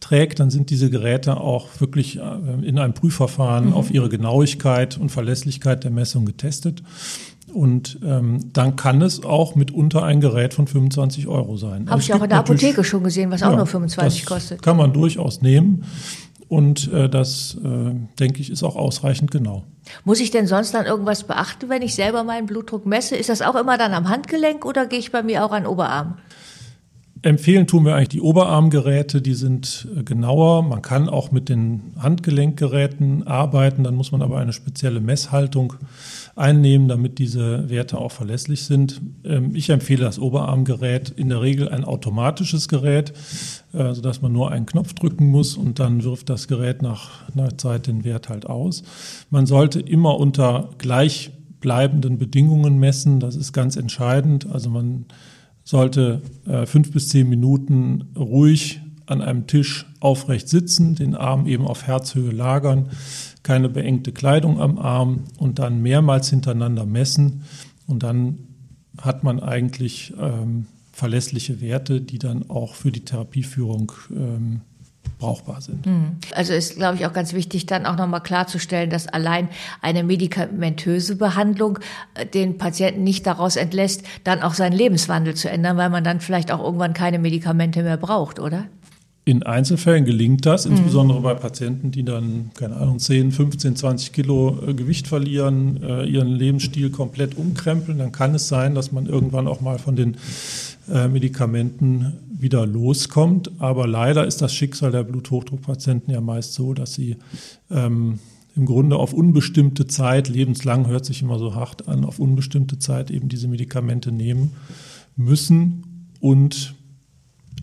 trägt. 0.00 0.40
Dann 0.40 0.48
sind 0.48 0.70
diese 0.70 0.88
Geräte 0.88 1.38
auch 1.38 1.68
wirklich 1.80 2.18
äh, 2.18 2.22
in 2.62 2.78
einem 2.78 2.94
Prüfverfahren 2.94 3.66
mhm. 3.66 3.72
auf 3.74 3.90
ihre 3.90 4.08
Genauigkeit 4.08 4.96
und 4.96 5.10
Verlässlichkeit 5.10 5.84
der 5.84 5.90
Messung 5.90 6.24
getestet. 6.24 6.82
Und 7.52 7.98
ähm, 8.04 8.52
dann 8.52 8.76
kann 8.76 9.00
es 9.00 9.24
auch 9.24 9.54
mitunter 9.54 10.02
ein 10.02 10.20
Gerät 10.20 10.54
von 10.54 10.66
25 10.66 11.28
Euro 11.28 11.56
sein. 11.56 11.86
Habe 11.86 11.92
also 11.92 12.04
ich 12.04 12.14
auch 12.14 12.22
in 12.22 12.28
der 12.28 12.38
Apotheke 12.38 12.84
schon 12.84 13.02
gesehen, 13.02 13.30
was 13.30 13.40
ja, 13.40 13.50
auch 13.50 13.56
nur 13.56 13.66
25 13.66 14.26
kostet. 14.26 14.62
Kann 14.62 14.76
man 14.76 14.92
durchaus 14.92 15.40
nehmen. 15.40 15.84
Und 16.48 16.90
äh, 16.92 17.08
das, 17.08 17.56
äh, 17.62 17.94
denke 18.18 18.40
ich, 18.40 18.50
ist 18.50 18.62
auch 18.62 18.76
ausreichend 18.76 19.30
genau. 19.30 19.64
Muss 20.04 20.20
ich 20.20 20.30
denn 20.30 20.46
sonst 20.46 20.72
dann 20.72 20.86
irgendwas 20.86 21.24
beachten, 21.24 21.68
wenn 21.68 21.82
ich 21.82 21.94
selber 21.94 22.24
meinen 22.24 22.46
Blutdruck 22.46 22.86
messe? 22.86 23.16
Ist 23.16 23.28
das 23.28 23.42
auch 23.42 23.54
immer 23.54 23.76
dann 23.76 23.92
am 23.92 24.08
Handgelenk 24.08 24.64
oder 24.64 24.86
gehe 24.86 24.98
ich 24.98 25.12
bei 25.12 25.22
mir 25.22 25.44
auch 25.44 25.52
an 25.52 25.66
Oberarm? 25.66 26.16
Empfehlen 27.22 27.66
tun 27.66 27.84
wir 27.84 27.96
eigentlich 27.96 28.08
die 28.10 28.20
Oberarmgeräte, 28.20 29.20
die 29.20 29.34
sind 29.34 29.88
äh, 29.96 30.04
genauer. 30.04 30.62
Man 30.62 30.82
kann 30.82 31.08
auch 31.08 31.32
mit 31.32 31.48
den 31.48 31.92
Handgelenkgeräten 31.98 33.26
arbeiten, 33.26 33.82
dann 33.82 33.96
muss 33.96 34.12
man 34.12 34.22
aber 34.22 34.38
eine 34.38 34.52
spezielle 34.52 35.00
Messhaltung 35.00 35.74
einnehmen, 36.36 36.86
damit 36.86 37.18
diese 37.18 37.68
Werte 37.68 37.98
auch 37.98 38.12
verlässlich 38.12 38.64
sind. 38.64 39.00
Ähm, 39.24 39.54
ich 39.54 39.68
empfehle 39.70 40.04
das 40.04 40.20
Oberarmgerät, 40.20 41.10
in 41.10 41.28
der 41.28 41.42
Regel 41.42 41.68
ein 41.68 41.84
automatisches 41.84 42.68
Gerät, 42.68 43.12
äh, 43.72 43.94
sodass 43.94 44.22
man 44.22 44.32
nur 44.32 44.50
einen 44.50 44.66
Knopf 44.66 44.94
drücken 44.94 45.26
muss 45.26 45.56
und 45.56 45.78
dann 45.78 46.02
wirft 46.04 46.30
das 46.30 46.48
Gerät 46.48 46.82
nach 46.82 47.28
einer 47.30 47.56
Zeit 47.58 47.86
den 47.86 48.04
Wert 48.04 48.28
halt 48.28 48.46
aus. 48.46 48.82
Man 49.30 49.46
sollte 49.46 49.80
immer 49.80 50.18
unter 50.18 50.70
gleichbleibenden 50.78 52.18
Bedingungen 52.18 52.78
messen, 52.78 53.20
das 53.20 53.36
ist 53.36 53.52
ganz 53.52 53.76
entscheidend. 53.76 54.50
Also 54.50 54.70
man 54.70 55.06
sollte 55.64 56.22
äh, 56.46 56.64
fünf 56.64 56.92
bis 56.92 57.08
zehn 57.08 57.28
Minuten 57.28 58.06
ruhig 58.16 58.80
an 59.04 59.20
einem 59.20 59.46
Tisch 59.46 59.86
aufrecht 60.00 60.48
sitzen, 60.48 60.94
den 60.94 61.14
Arm 61.14 61.46
eben 61.46 61.66
auf 61.66 61.86
Herzhöhe 61.86 62.30
lagern, 62.30 62.90
keine 63.42 63.68
beengte 63.68 64.12
Kleidung 64.12 64.60
am 64.60 64.78
Arm 64.78 65.24
und 65.38 65.58
dann 65.58 65.82
mehrmals 65.82 66.30
hintereinander 66.30 66.86
messen. 66.86 67.42
Und 67.86 68.02
dann 68.02 68.38
hat 69.00 69.24
man 69.24 69.40
eigentlich 69.40 70.14
ähm, 70.20 70.66
verlässliche 70.98 71.60
Werte, 71.60 72.00
die 72.00 72.18
dann 72.18 72.50
auch 72.50 72.74
für 72.74 72.90
die 72.90 73.04
Therapieführung 73.04 73.92
ähm, 74.10 74.62
brauchbar 75.20 75.60
sind. 75.60 75.86
Hm. 75.86 76.16
Also 76.34 76.52
ist, 76.52 76.74
glaube 76.74 76.96
ich, 76.96 77.06
auch 77.06 77.12
ganz 77.12 77.34
wichtig, 77.34 77.66
dann 77.66 77.86
auch 77.86 77.96
nochmal 77.96 78.20
klarzustellen, 78.20 78.90
dass 78.90 79.06
allein 79.06 79.48
eine 79.80 80.02
medikamentöse 80.02 81.14
Behandlung 81.14 81.78
äh, 82.14 82.26
den 82.26 82.58
Patienten 82.58 83.04
nicht 83.04 83.28
daraus 83.28 83.54
entlässt, 83.54 84.02
dann 84.24 84.42
auch 84.42 84.54
seinen 84.54 84.72
Lebenswandel 84.72 85.34
zu 85.36 85.48
ändern, 85.48 85.76
weil 85.76 85.88
man 85.88 86.02
dann 86.02 86.18
vielleicht 86.18 86.50
auch 86.50 86.64
irgendwann 86.64 86.94
keine 86.94 87.20
Medikamente 87.20 87.84
mehr 87.84 87.96
braucht, 87.96 88.40
oder? 88.40 88.64
In 89.28 89.42
Einzelfällen 89.42 90.06
gelingt 90.06 90.46
das, 90.46 90.64
mhm. 90.64 90.72
insbesondere 90.72 91.20
bei 91.20 91.34
Patienten, 91.34 91.90
die 91.90 92.02
dann, 92.02 92.50
keine 92.54 92.78
Ahnung, 92.78 92.98
10, 92.98 93.30
15, 93.30 93.76
20 93.76 94.12
Kilo 94.14 94.58
äh, 94.66 94.72
Gewicht 94.72 95.06
verlieren, 95.06 95.82
äh, 95.82 96.06
ihren 96.06 96.28
Lebensstil 96.28 96.88
komplett 96.88 97.36
umkrempeln. 97.36 97.98
Dann 97.98 98.10
kann 98.10 98.34
es 98.34 98.48
sein, 98.48 98.74
dass 98.74 98.90
man 98.90 99.04
irgendwann 99.04 99.46
auch 99.46 99.60
mal 99.60 99.78
von 99.78 99.96
den 99.96 100.16
äh, 100.90 101.08
Medikamenten 101.08 102.14
wieder 102.30 102.64
loskommt. 102.64 103.50
Aber 103.58 103.86
leider 103.86 104.26
ist 104.26 104.40
das 104.40 104.54
Schicksal 104.54 104.92
der 104.92 105.04
Bluthochdruckpatienten 105.04 106.10
ja 106.10 106.22
meist 106.22 106.54
so, 106.54 106.72
dass 106.72 106.94
sie 106.94 107.18
ähm, 107.70 108.20
im 108.56 108.64
Grunde 108.64 108.96
auf 108.96 109.12
unbestimmte 109.12 109.86
Zeit, 109.86 110.30
lebenslang 110.30 110.86
hört 110.86 111.04
sich 111.04 111.20
immer 111.20 111.38
so 111.38 111.54
hart 111.54 111.86
an, 111.86 112.06
auf 112.06 112.18
unbestimmte 112.18 112.78
Zeit 112.78 113.10
eben 113.10 113.28
diese 113.28 113.46
Medikamente 113.46 114.10
nehmen 114.10 114.52
müssen 115.16 116.06
und 116.18 116.77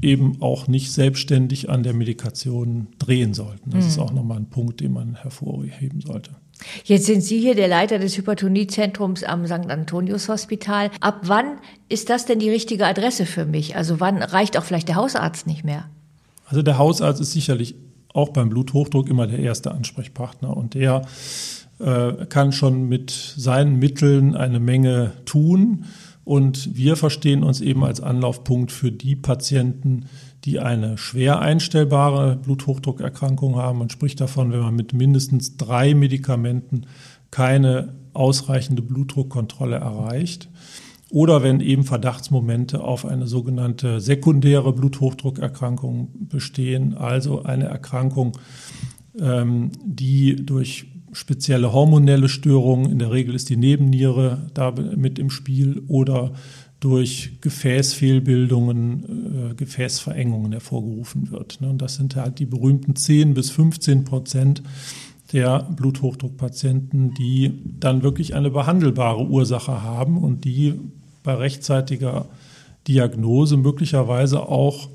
eben 0.01 0.41
auch 0.41 0.67
nicht 0.67 0.91
selbstständig 0.91 1.69
an 1.69 1.83
der 1.83 1.93
Medikation 1.93 2.87
drehen 2.99 3.33
sollten. 3.33 3.71
Das 3.71 3.83
mhm. 3.83 3.89
ist 3.89 3.99
auch 3.99 4.11
nochmal 4.11 4.37
ein 4.37 4.49
Punkt, 4.49 4.81
den 4.81 4.93
man 4.93 5.15
hervorheben 5.15 6.01
sollte. 6.01 6.31
Jetzt 6.85 7.05
sind 7.05 7.21
Sie 7.21 7.39
hier 7.39 7.55
der 7.55 7.67
Leiter 7.67 7.99
des 7.99 8.17
Hypertoniezentrums 8.17 9.23
am 9.23 9.45
St. 9.45 9.69
Antonius 9.69 10.29
Hospital. 10.29 10.89
Ab 11.01 11.21
wann 11.23 11.57
ist 11.89 12.09
das 12.09 12.25
denn 12.25 12.39
die 12.39 12.49
richtige 12.49 12.85
Adresse 12.85 13.25
für 13.25 13.45
mich? 13.45 13.75
Also 13.75 13.99
wann 13.99 14.21
reicht 14.21 14.57
auch 14.57 14.63
vielleicht 14.63 14.87
der 14.87 14.95
Hausarzt 14.95 15.47
nicht 15.47 15.65
mehr? 15.65 15.89
Also 16.45 16.61
der 16.61 16.77
Hausarzt 16.77 17.19
ist 17.19 17.33
sicherlich 17.33 17.75
auch 18.13 18.29
beim 18.29 18.49
Bluthochdruck 18.49 19.09
immer 19.09 19.27
der 19.27 19.39
erste 19.39 19.71
Ansprechpartner 19.71 20.55
und 20.55 20.73
der 20.73 21.01
äh, 21.79 22.25
kann 22.27 22.53
schon 22.53 22.87
mit 22.87 23.11
seinen 23.11 23.77
Mitteln 23.77 24.35
eine 24.35 24.59
Menge 24.59 25.11
tun. 25.25 25.85
Und 26.25 26.75
wir 26.75 26.95
verstehen 26.95 27.43
uns 27.43 27.61
eben 27.61 27.83
als 27.85 28.01
Anlaufpunkt 28.01 28.71
für 28.71 28.91
die 28.91 29.15
Patienten, 29.15 30.07
die 30.43 30.59
eine 30.59 30.97
schwer 30.97 31.39
einstellbare 31.39 32.35
Bluthochdruckerkrankung 32.35 33.55
haben. 33.55 33.79
Man 33.79 33.91
spricht 33.91 34.19
davon, 34.19 34.51
wenn 34.51 34.59
man 34.59 34.75
mit 34.75 34.93
mindestens 34.93 35.55
drei 35.55 35.93
Medikamenten 35.93 36.87
keine 37.29 37.93
ausreichende 38.13 38.81
Blutdruckkontrolle 38.81 39.75
erreicht. 39.75 40.49
Oder 41.11 41.43
wenn 41.43 41.59
eben 41.59 41.83
Verdachtsmomente 41.83 42.83
auf 42.83 43.05
eine 43.05 43.27
sogenannte 43.27 43.99
sekundäre 44.01 44.73
Bluthochdruckerkrankung 44.73 46.09
bestehen, 46.27 46.95
also 46.95 47.43
eine 47.43 47.65
Erkrankung, 47.65 48.37
ähm, 49.19 49.69
die 49.85 50.35
durch 50.35 50.87
spezielle 51.15 51.71
hormonelle 51.71 52.29
Störungen, 52.29 52.91
in 52.91 52.99
der 52.99 53.11
Regel 53.11 53.35
ist 53.35 53.49
die 53.49 53.57
Nebenniere 53.57 54.49
da 54.53 54.71
mit 54.71 55.17
im 55.17 55.29
Spiel, 55.29 55.83
oder 55.87 56.33
durch 56.81 57.37
Gefäßfehlbildungen, 57.41 59.51
äh, 59.51 59.55
Gefäßverengungen 59.55 60.51
hervorgerufen 60.51 61.31
wird. 61.31 61.61
Ne? 61.61 61.69
Und 61.69 61.81
das 61.81 61.95
sind 61.95 62.15
halt 62.15 62.39
die 62.39 62.45
berühmten 62.45 62.95
10 62.95 63.33
bis 63.33 63.49
15 63.49 64.03
Prozent 64.03 64.61
der 65.31 65.63
Bluthochdruckpatienten, 65.63 67.13
die 67.13 67.53
dann 67.79 68.03
wirklich 68.03 68.35
eine 68.35 68.51
behandelbare 68.51 69.25
Ursache 69.25 69.81
haben 69.81 70.17
und 70.17 70.45
die 70.45 70.75
bei 71.23 71.33
rechtzeitiger 71.33 72.27
Diagnose 72.87 73.57
möglicherweise 73.57 74.47
auch 74.47 74.89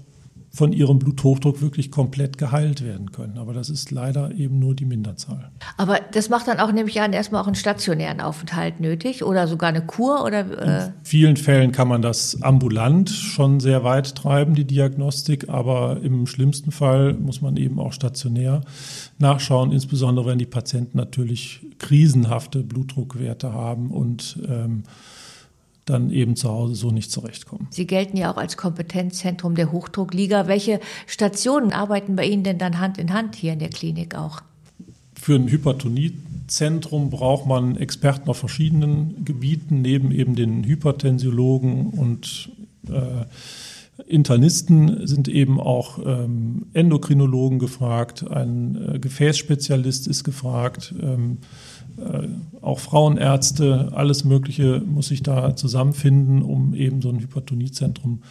von 0.52 0.72
ihrem 0.72 0.98
Bluthochdruck 0.98 1.62
wirklich 1.62 1.92
komplett 1.92 2.36
geheilt 2.36 2.84
werden 2.84 3.12
können. 3.12 3.38
Aber 3.38 3.54
das 3.54 3.70
ist 3.70 3.92
leider 3.92 4.32
eben 4.34 4.58
nur 4.58 4.74
die 4.74 4.84
Minderzahl. 4.84 5.50
Aber 5.76 6.00
das 6.12 6.28
macht 6.28 6.48
dann 6.48 6.58
auch, 6.58 6.72
nehme 6.72 6.88
ich 6.88 7.00
an, 7.00 7.12
erstmal 7.12 7.40
auch 7.40 7.46
einen 7.46 7.54
stationären 7.54 8.20
Aufenthalt 8.20 8.80
nötig 8.80 9.22
oder 9.22 9.46
sogar 9.46 9.68
eine 9.68 9.86
Kur 9.86 10.24
oder? 10.24 10.40
Äh 10.40 10.86
In 10.86 10.92
vielen 11.04 11.36
Fällen 11.36 11.70
kann 11.70 11.86
man 11.86 12.02
das 12.02 12.42
ambulant 12.42 13.10
schon 13.10 13.60
sehr 13.60 13.84
weit 13.84 14.16
treiben, 14.16 14.54
die 14.54 14.64
Diagnostik, 14.64 15.48
aber 15.48 16.00
im 16.02 16.26
schlimmsten 16.26 16.72
Fall 16.72 17.14
muss 17.14 17.40
man 17.40 17.56
eben 17.56 17.78
auch 17.78 17.92
stationär 17.92 18.62
nachschauen, 19.18 19.70
insbesondere 19.70 20.26
wenn 20.26 20.38
die 20.38 20.46
Patienten 20.46 20.98
natürlich 20.98 21.60
krisenhafte 21.78 22.64
Blutdruckwerte 22.64 23.52
haben 23.52 23.90
und 23.90 24.38
ähm, 24.48 24.82
dann 25.84 26.10
eben 26.10 26.36
zu 26.36 26.48
Hause 26.48 26.74
so 26.74 26.90
nicht 26.90 27.10
zurechtkommen. 27.10 27.66
Sie 27.70 27.86
gelten 27.86 28.16
ja 28.16 28.32
auch 28.32 28.36
als 28.36 28.56
Kompetenzzentrum 28.56 29.54
der 29.54 29.72
Hochdruckliga. 29.72 30.46
Welche 30.46 30.80
Stationen 31.06 31.72
arbeiten 31.72 32.16
bei 32.16 32.26
Ihnen 32.26 32.44
denn 32.44 32.58
dann 32.58 32.78
Hand 32.78 32.98
in 32.98 33.12
Hand 33.12 33.34
hier 33.34 33.52
in 33.52 33.58
der 33.58 33.70
Klinik 33.70 34.14
auch? 34.14 34.42
Für 35.14 35.34
ein 35.34 35.48
Hypertoniezentrum 35.48 37.10
braucht 37.10 37.46
man 37.46 37.76
Experten 37.76 38.28
auf 38.30 38.38
verschiedenen 38.38 39.24
Gebieten, 39.24 39.82
neben 39.82 40.12
eben 40.12 40.34
den 40.34 40.64
Hypertensiologen 40.64 41.88
und 41.88 42.50
äh, 42.88 43.24
Internisten 44.06 45.06
sind 45.06 45.28
eben 45.28 45.60
auch 45.60 45.98
ähm, 46.04 46.66
Endokrinologen 46.72 47.58
gefragt, 47.58 48.28
ein 48.28 48.94
äh, 48.94 48.98
Gefäßspezialist 48.98 50.06
ist 50.06 50.24
gefragt. 50.24 50.94
Ähm, 51.00 51.38
äh, 51.38 51.79
auch 52.60 52.78
Frauenärzte, 52.78 53.90
alles 53.92 54.24
Mögliche 54.24 54.82
muss 54.84 55.08
sich 55.08 55.22
da 55.22 55.56
zusammenfinden, 55.56 56.42
um 56.42 56.74
eben 56.74 57.02
so 57.02 57.08
ein 57.08 57.20
Hypertoniezentrum 57.20 58.22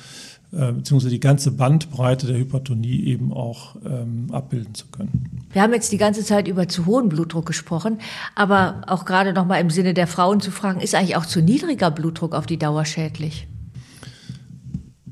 äh, 0.52 0.72
beziehungsweise 0.72 1.12
die 1.12 1.20
ganze 1.20 1.52
Bandbreite 1.52 2.26
der 2.26 2.38
Hypertonie 2.38 3.04
eben 3.04 3.32
auch 3.32 3.76
ähm, 3.86 4.30
abbilden 4.32 4.74
zu 4.74 4.88
können. 4.88 5.46
Wir 5.52 5.62
haben 5.62 5.74
jetzt 5.74 5.92
die 5.92 5.98
ganze 5.98 6.24
Zeit 6.24 6.48
über 6.48 6.68
zu 6.68 6.88
hohen 6.88 7.08
Blutdruck 7.08 7.46
gesprochen, 7.46 8.00
aber 8.34 8.82
auch 8.88 9.06
gerade 9.06 9.32
noch 9.34 9.46
mal 9.46 9.58
im 9.58 9.70
Sinne 9.70 9.94
der 9.94 10.08
Frauen 10.08 10.42
zu 10.42 10.50
fragen, 10.50 10.82
ist 10.82 10.96
eigentlich 10.96 11.18
auch 11.18 11.28
zu 11.28 11.42
niedriger 11.42 11.92
Blutdruck 11.92 12.34
auf 12.34 12.48
die 12.48 12.58
Dauer 12.58 12.86
schädlich? 12.86 13.48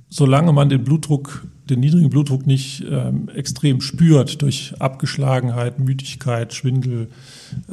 Solange 0.10 0.54
man 0.54 0.70
den 0.70 0.84
Blutdruck, 0.84 1.46
den 1.70 1.80
niedrigen 1.80 2.10
Blutdruck 2.10 2.48
nicht 2.48 2.84
ähm, 2.90 3.30
extrem 3.30 3.82
spürt 3.82 4.42
durch 4.42 4.74
Abgeschlagenheit, 4.80 5.80
Müdigkeit, 5.80 6.54
Schwindel, 6.54 7.10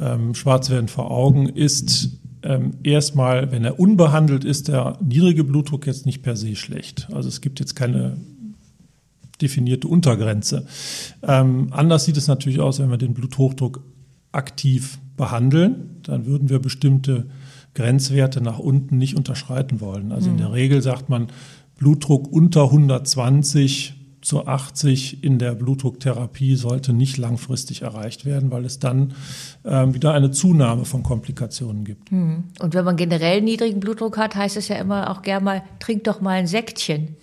ähm, 0.00 0.34
Schwarzwerden 0.34 0.88
vor 0.88 1.10
Augen, 1.10 1.48
ist 1.48 2.10
ähm, 2.42 2.72
erstmal, 2.82 3.50
wenn 3.52 3.64
er 3.64 3.80
unbehandelt 3.80 4.44
ist, 4.44 4.68
der 4.68 4.98
niedrige 5.02 5.44
Blutdruck 5.44 5.86
jetzt 5.86 6.06
nicht 6.06 6.22
per 6.22 6.36
se 6.36 6.56
schlecht. 6.56 7.08
Also 7.12 7.28
es 7.28 7.40
gibt 7.40 7.60
jetzt 7.60 7.74
keine 7.74 8.16
definierte 9.40 9.88
Untergrenze. 9.88 10.66
Ähm, 11.22 11.68
anders 11.70 12.04
sieht 12.04 12.16
es 12.16 12.28
natürlich 12.28 12.60
aus, 12.60 12.78
wenn 12.78 12.90
wir 12.90 12.98
den 12.98 13.14
Bluthochdruck 13.14 13.82
aktiv 14.32 14.98
behandeln. 15.16 16.00
Dann 16.02 16.26
würden 16.26 16.50
wir 16.50 16.58
bestimmte 16.58 17.26
Grenzwerte 17.74 18.40
nach 18.40 18.58
unten 18.58 18.98
nicht 18.98 19.16
unterschreiten 19.16 19.80
wollen. 19.80 20.12
Also 20.12 20.30
in 20.30 20.36
der 20.36 20.48
mhm. 20.48 20.54
Regel 20.54 20.82
sagt 20.82 21.08
man, 21.08 21.28
Blutdruck 21.76 22.30
unter 22.30 22.64
120 22.64 23.94
zu 24.24 24.46
80 24.46 25.22
in 25.22 25.38
der 25.38 25.54
Blutdrucktherapie 25.54 26.56
sollte 26.56 26.94
nicht 26.94 27.18
langfristig 27.18 27.82
erreicht 27.82 28.24
werden, 28.24 28.50
weil 28.50 28.64
es 28.64 28.78
dann 28.78 29.12
ähm, 29.64 29.92
wieder 29.92 30.14
eine 30.14 30.30
Zunahme 30.30 30.86
von 30.86 31.02
Komplikationen 31.02 31.84
gibt. 31.84 32.10
Hm. 32.10 32.44
Und 32.58 32.74
wenn 32.74 32.84
man 32.86 32.96
generell 32.96 33.42
niedrigen 33.42 33.80
Blutdruck 33.80 34.16
hat, 34.16 34.34
heißt 34.34 34.56
es 34.56 34.68
ja 34.68 34.76
immer 34.76 35.10
auch 35.10 35.20
gerne 35.20 35.44
mal, 35.44 35.62
trink 35.78 36.04
doch 36.04 36.22
mal 36.22 36.32
ein 36.32 36.46
Säckchen. 36.46 37.16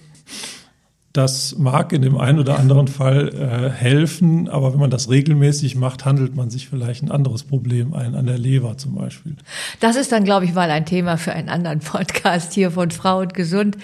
Das 1.13 1.57
mag 1.57 1.91
in 1.91 2.01
dem 2.01 2.17
einen 2.17 2.39
oder 2.39 2.57
anderen 2.57 2.87
Fall 2.87 3.29
äh, 3.29 3.69
helfen, 3.69 4.47
aber 4.47 4.71
wenn 4.71 4.79
man 4.79 4.89
das 4.89 5.09
regelmäßig 5.09 5.75
macht, 5.75 6.05
handelt 6.05 6.35
man 6.35 6.49
sich 6.49 6.69
vielleicht 6.69 7.03
ein 7.03 7.11
anderes 7.11 7.43
Problem 7.43 7.93
ein, 7.93 8.15
an 8.15 8.25
der 8.25 8.37
Leber 8.37 8.77
zum 8.77 8.95
Beispiel. 8.95 9.35
Das 9.81 9.97
ist 9.97 10.11
dann, 10.11 10.23
glaube 10.23 10.45
ich, 10.45 10.53
mal 10.53 10.69
ein 10.71 10.85
Thema 10.85 11.17
für 11.17 11.33
einen 11.33 11.49
anderen 11.49 11.79
Podcast 11.81 12.53
hier 12.53 12.71
von 12.71 12.91
Frau 12.91 13.19
und 13.19 13.33
Gesund. 13.33 13.77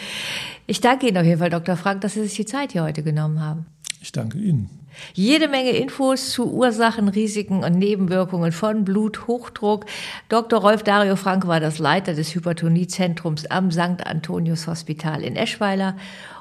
Ich 0.68 0.80
danke 0.80 1.08
Ihnen 1.08 1.18
auf 1.18 1.26
jeden 1.26 1.40
Fall, 1.40 1.50
Dr. 1.50 1.76
Frank, 1.76 2.02
dass 2.02 2.14
Sie 2.14 2.24
sich 2.24 2.36
die 2.36 2.46
Zeit 2.46 2.72
hier 2.72 2.84
heute 2.84 3.04
genommen 3.04 3.42
haben. 3.42 3.66
Ich 4.02 4.12
danke 4.12 4.38
Ihnen. 4.38 4.77
Jede 5.14 5.48
Menge 5.48 5.72
Infos 5.72 6.32
zu 6.32 6.52
Ursachen, 6.54 7.08
Risiken 7.08 7.64
und 7.64 7.78
Nebenwirkungen 7.78 8.52
von 8.52 8.86
Bluthochdruck. 8.86 9.86
Dr. 10.30 10.60
Rolf 10.60 10.84
Dario 10.84 11.16
Frank 11.16 11.48
war 11.48 11.60
das 11.60 11.80
Leiter 11.80 12.14
des 12.14 12.34
Hypertoniezentrums 12.36 13.46
am 13.48 13.72
St. 13.72 14.06
Antonius 14.06 14.68
Hospital 14.68 15.24
in 15.24 15.36
Eschweiler 15.36 15.96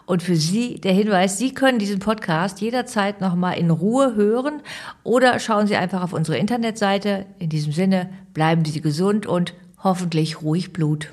und 0.07 0.23
für 0.23 0.37
Sie 0.37 0.81
der 0.81 0.93
Hinweis, 0.93 1.37
Sie 1.37 1.53
können 1.53 1.81
diesen 1.81 1.99
Podcast 1.99 2.61
jederzeit 2.61 3.21
nochmal 3.21 3.59
in 3.59 3.71
Ruhe 3.71 4.15
hören 4.15 4.63
oder 5.03 5.41
schauen 5.41 5.67
Sie 5.67 5.77
einfach 5.77 6.03
auf 6.03 6.13
unsere 6.13 6.39
Internetseite. 6.39 7.27
In 7.41 7.49
diesem 7.49 7.73
Sinne, 7.73 8.11
bleiben 8.33 8.65
Sie 8.65 8.81
gesund 8.81 9.27
und 9.27 9.55
hoffentlich 9.83 10.43
ruhig 10.43 10.73
Blut. 10.73 11.13